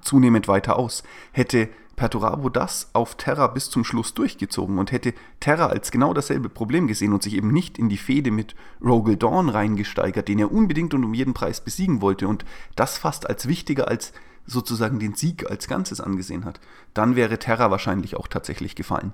zunehmend 0.00 0.48
weiter 0.48 0.78
aus. 0.78 1.02
Hätte 1.32 1.68
Perturabo 1.98 2.48
das 2.48 2.88
auf 2.92 3.16
Terra 3.16 3.48
bis 3.48 3.68
zum 3.68 3.84
Schluss 3.84 4.14
durchgezogen 4.14 4.78
und 4.78 4.92
hätte 4.92 5.12
Terra 5.40 5.66
als 5.66 5.90
genau 5.90 6.14
dasselbe 6.14 6.48
Problem 6.48 6.86
gesehen 6.86 7.12
und 7.12 7.22
sich 7.22 7.34
eben 7.34 7.52
nicht 7.52 7.76
in 7.76 7.88
die 7.88 7.98
Fehde 7.98 8.30
mit 8.30 8.54
Rogel 8.82 9.16
Dawn 9.16 9.48
reingesteigert, 9.48 10.28
den 10.28 10.38
er 10.38 10.52
unbedingt 10.52 10.94
und 10.94 11.04
um 11.04 11.12
jeden 11.12 11.34
Preis 11.34 11.60
besiegen 11.60 12.00
wollte 12.00 12.28
und 12.28 12.44
das 12.76 12.96
fast 12.96 13.28
als 13.28 13.48
wichtiger 13.48 13.88
als 13.88 14.12
sozusagen 14.46 14.98
den 14.98 15.14
Sieg 15.14 15.50
als 15.50 15.68
Ganzes 15.68 16.00
angesehen 16.00 16.44
hat, 16.44 16.60
dann 16.94 17.16
wäre 17.16 17.38
Terra 17.38 17.70
wahrscheinlich 17.70 18.16
auch 18.16 18.28
tatsächlich 18.28 18.76
gefallen. 18.76 19.12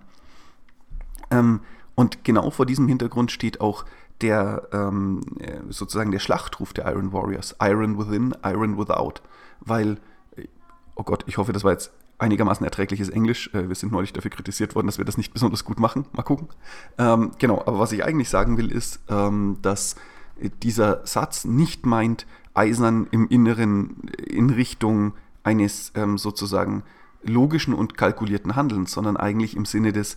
Ähm, 1.30 1.60
und 1.96 2.24
genau 2.24 2.50
vor 2.50 2.66
diesem 2.66 2.87
Hintergrund 2.87 3.32
steht 3.32 3.60
auch 3.60 3.84
der 4.24 4.68
ähm, 4.72 5.20
äh, 5.38 5.60
sozusagen 5.68 6.10
der 6.10 6.18
Schlachtruf 6.18 6.72
der 6.72 6.87
Iron 6.87 7.12
Warriors. 7.12 7.54
Iron 7.60 7.98
within, 7.98 8.34
Iron 8.42 8.78
without. 8.78 9.20
Weil, 9.60 9.98
oh 10.94 11.02
Gott, 11.02 11.24
ich 11.26 11.37
hoffe, 11.37 11.52
das 11.52 11.62
war 11.62 11.72
jetzt 11.72 11.92
einigermaßen 12.18 12.64
erträgliches 12.64 13.10
Englisch. 13.10 13.50
Äh, 13.52 13.68
wir 13.68 13.74
sind 13.74 13.92
neulich 13.92 14.14
dafür 14.14 14.30
kritisiert 14.30 14.74
worden, 14.74 14.87
dass 14.87 14.98
wir 14.98 15.04
das 15.04 15.18
nicht 15.18 15.34
besonders 15.34 15.64
gut 15.64 15.78
machen. 15.78 16.06
Mal 16.12 16.22
gucken. 16.22 16.48
Ähm, 16.96 17.32
genau, 17.38 17.60
aber 17.66 17.78
was 17.78 17.92
ich 17.92 18.02
eigentlich 18.04 18.30
sagen 18.30 18.56
will, 18.56 18.72
ist, 18.72 19.00
ähm, 19.08 19.58
dass 19.60 19.96
dieser 20.62 21.06
Satz 21.06 21.44
nicht 21.44 21.87
meint, 21.87 22.26
eisern 22.54 23.06
im 23.10 23.28
Inneren 23.28 24.08
in 24.26 24.50
Richtung 24.50 25.12
eines 25.42 25.92
ähm, 25.94 26.18
sozusagen 26.18 26.82
logischen 27.22 27.74
und 27.74 27.96
kalkulierten 27.96 28.56
Handelns, 28.56 28.92
sondern 28.92 29.16
eigentlich 29.16 29.56
im 29.56 29.64
Sinne 29.64 29.92
des, 29.92 30.16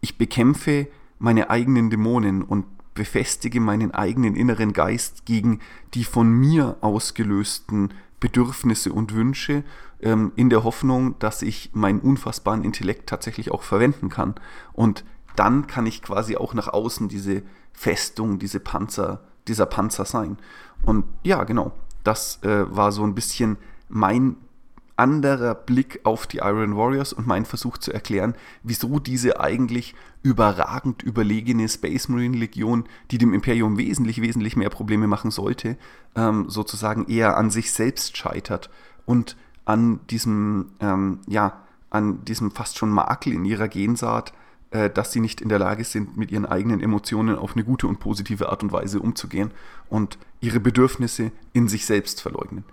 ich 0.00 0.18
bekämpfe 0.18 0.88
meine 1.18 1.50
eigenen 1.50 1.90
Dämonen 1.90 2.42
und 2.42 2.66
befestige 2.94 3.60
meinen 3.60 3.90
eigenen 3.92 4.36
inneren 4.36 4.72
Geist 4.72 5.26
gegen 5.26 5.60
die 5.94 6.04
von 6.04 6.30
mir 6.30 6.76
ausgelösten 6.80 7.92
Bedürfnisse 8.20 8.92
und 8.92 9.14
Wünsche 9.14 9.64
ähm, 10.00 10.32
in 10.36 10.48
der 10.48 10.64
Hoffnung, 10.64 11.18
dass 11.18 11.42
ich 11.42 11.70
meinen 11.74 12.00
unfassbaren 12.00 12.64
Intellekt 12.64 13.08
tatsächlich 13.08 13.50
auch 13.50 13.62
verwenden 13.62 14.08
kann. 14.08 14.34
Und 14.72 15.04
dann 15.36 15.66
kann 15.66 15.86
ich 15.86 16.02
quasi 16.02 16.36
auch 16.36 16.54
nach 16.54 16.68
außen 16.68 17.08
diese 17.08 17.42
Festung, 17.72 18.38
diese 18.38 18.60
Panzer, 18.60 19.24
dieser 19.48 19.66
Panzer 19.66 20.04
sein. 20.04 20.38
Und 20.84 21.04
ja, 21.22 21.44
genau, 21.44 21.72
das 22.04 22.42
äh, 22.42 22.64
war 22.74 22.92
so 22.92 23.04
ein 23.04 23.14
bisschen 23.14 23.56
mein 23.88 24.36
anderer 24.96 25.54
Blick 25.54 26.00
auf 26.04 26.26
die 26.26 26.38
Iron 26.38 26.76
Warriors 26.76 27.12
und 27.12 27.26
mein 27.26 27.44
Versuch 27.44 27.78
zu 27.78 27.92
erklären, 27.92 28.34
wieso 28.62 29.00
diese 29.00 29.40
eigentlich 29.40 29.94
überragend 30.22 31.02
überlegene 31.02 31.68
Space 31.68 32.08
Marine 32.08 32.36
Legion, 32.36 32.84
die 33.10 33.18
dem 33.18 33.34
Imperium 33.34 33.76
wesentlich, 33.76 34.20
wesentlich 34.20 34.56
mehr 34.56 34.70
Probleme 34.70 35.06
machen 35.06 35.30
sollte, 35.30 35.76
ähm, 36.14 36.48
sozusagen 36.48 37.06
eher 37.08 37.36
an 37.36 37.50
sich 37.50 37.72
selbst 37.72 38.16
scheitert 38.16 38.70
und 39.04 39.36
an 39.64 40.00
diesem, 40.10 40.72
ähm, 40.80 41.20
ja, 41.26 41.64
an 41.90 42.24
diesem 42.24 42.50
fast 42.50 42.78
schon 42.78 42.90
Makel 42.90 43.32
in 43.32 43.44
ihrer 43.44 43.68
Gensaat, 43.68 44.32
äh, 44.70 44.90
dass 44.90 45.12
sie 45.12 45.20
nicht 45.20 45.40
in 45.40 45.48
der 45.48 45.58
Lage 45.58 45.84
sind, 45.84 46.16
mit 46.16 46.30
ihren 46.30 46.46
eigenen 46.46 46.80
Emotionen 46.80 47.36
auf 47.36 47.54
eine 47.54 47.64
gute 47.64 47.86
und 47.86 48.00
positive 48.00 48.48
Art 48.48 48.62
und 48.62 48.72
Weise 48.72 49.00
umzugehen 49.00 49.50
und 49.88 50.18
ihre 50.40 50.60
Bedürfnisse 50.60 51.32
in 51.52 51.68
sich 51.68 51.86
selbst 51.86 52.20
verleugnen. 52.20 52.64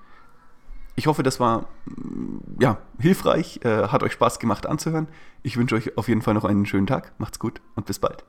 Ich 0.95 1.07
hoffe, 1.07 1.23
das 1.23 1.39
war 1.39 1.67
ja, 2.59 2.77
hilfreich, 2.99 3.61
äh, 3.63 3.87
hat 3.87 4.03
euch 4.03 4.11
Spaß 4.13 4.39
gemacht 4.39 4.65
anzuhören. 4.65 5.07
Ich 5.43 5.57
wünsche 5.57 5.75
euch 5.75 5.97
auf 5.97 6.07
jeden 6.07 6.21
Fall 6.21 6.33
noch 6.33 6.45
einen 6.45 6.65
schönen 6.65 6.87
Tag. 6.87 7.13
Macht's 7.17 7.39
gut 7.39 7.61
und 7.75 7.85
bis 7.85 7.99
bald. 7.99 8.23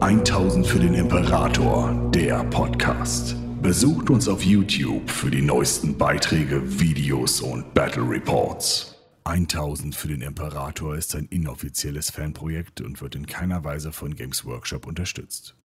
1000 0.00 0.66
für 0.66 0.78
den 0.78 0.94
Imperator, 0.94 2.10
der 2.12 2.44
Podcast. 2.44 3.36
Besucht 3.62 4.10
uns 4.10 4.28
auf 4.28 4.42
YouTube 4.42 5.10
für 5.10 5.30
die 5.30 5.42
neuesten 5.42 5.96
Beiträge, 5.96 6.62
Videos 6.80 7.40
und 7.40 7.74
Battle 7.74 8.08
Reports. 8.08 8.96
1000 9.24 9.94
für 9.94 10.08
den 10.08 10.22
Imperator 10.22 10.96
ist 10.96 11.14
ein 11.14 11.26
inoffizielles 11.26 12.10
Fanprojekt 12.10 12.80
und 12.80 13.00
wird 13.02 13.14
in 13.14 13.26
keiner 13.26 13.62
Weise 13.64 13.92
von 13.92 14.14
Games 14.14 14.44
Workshop 14.44 14.86
unterstützt. 14.86 15.59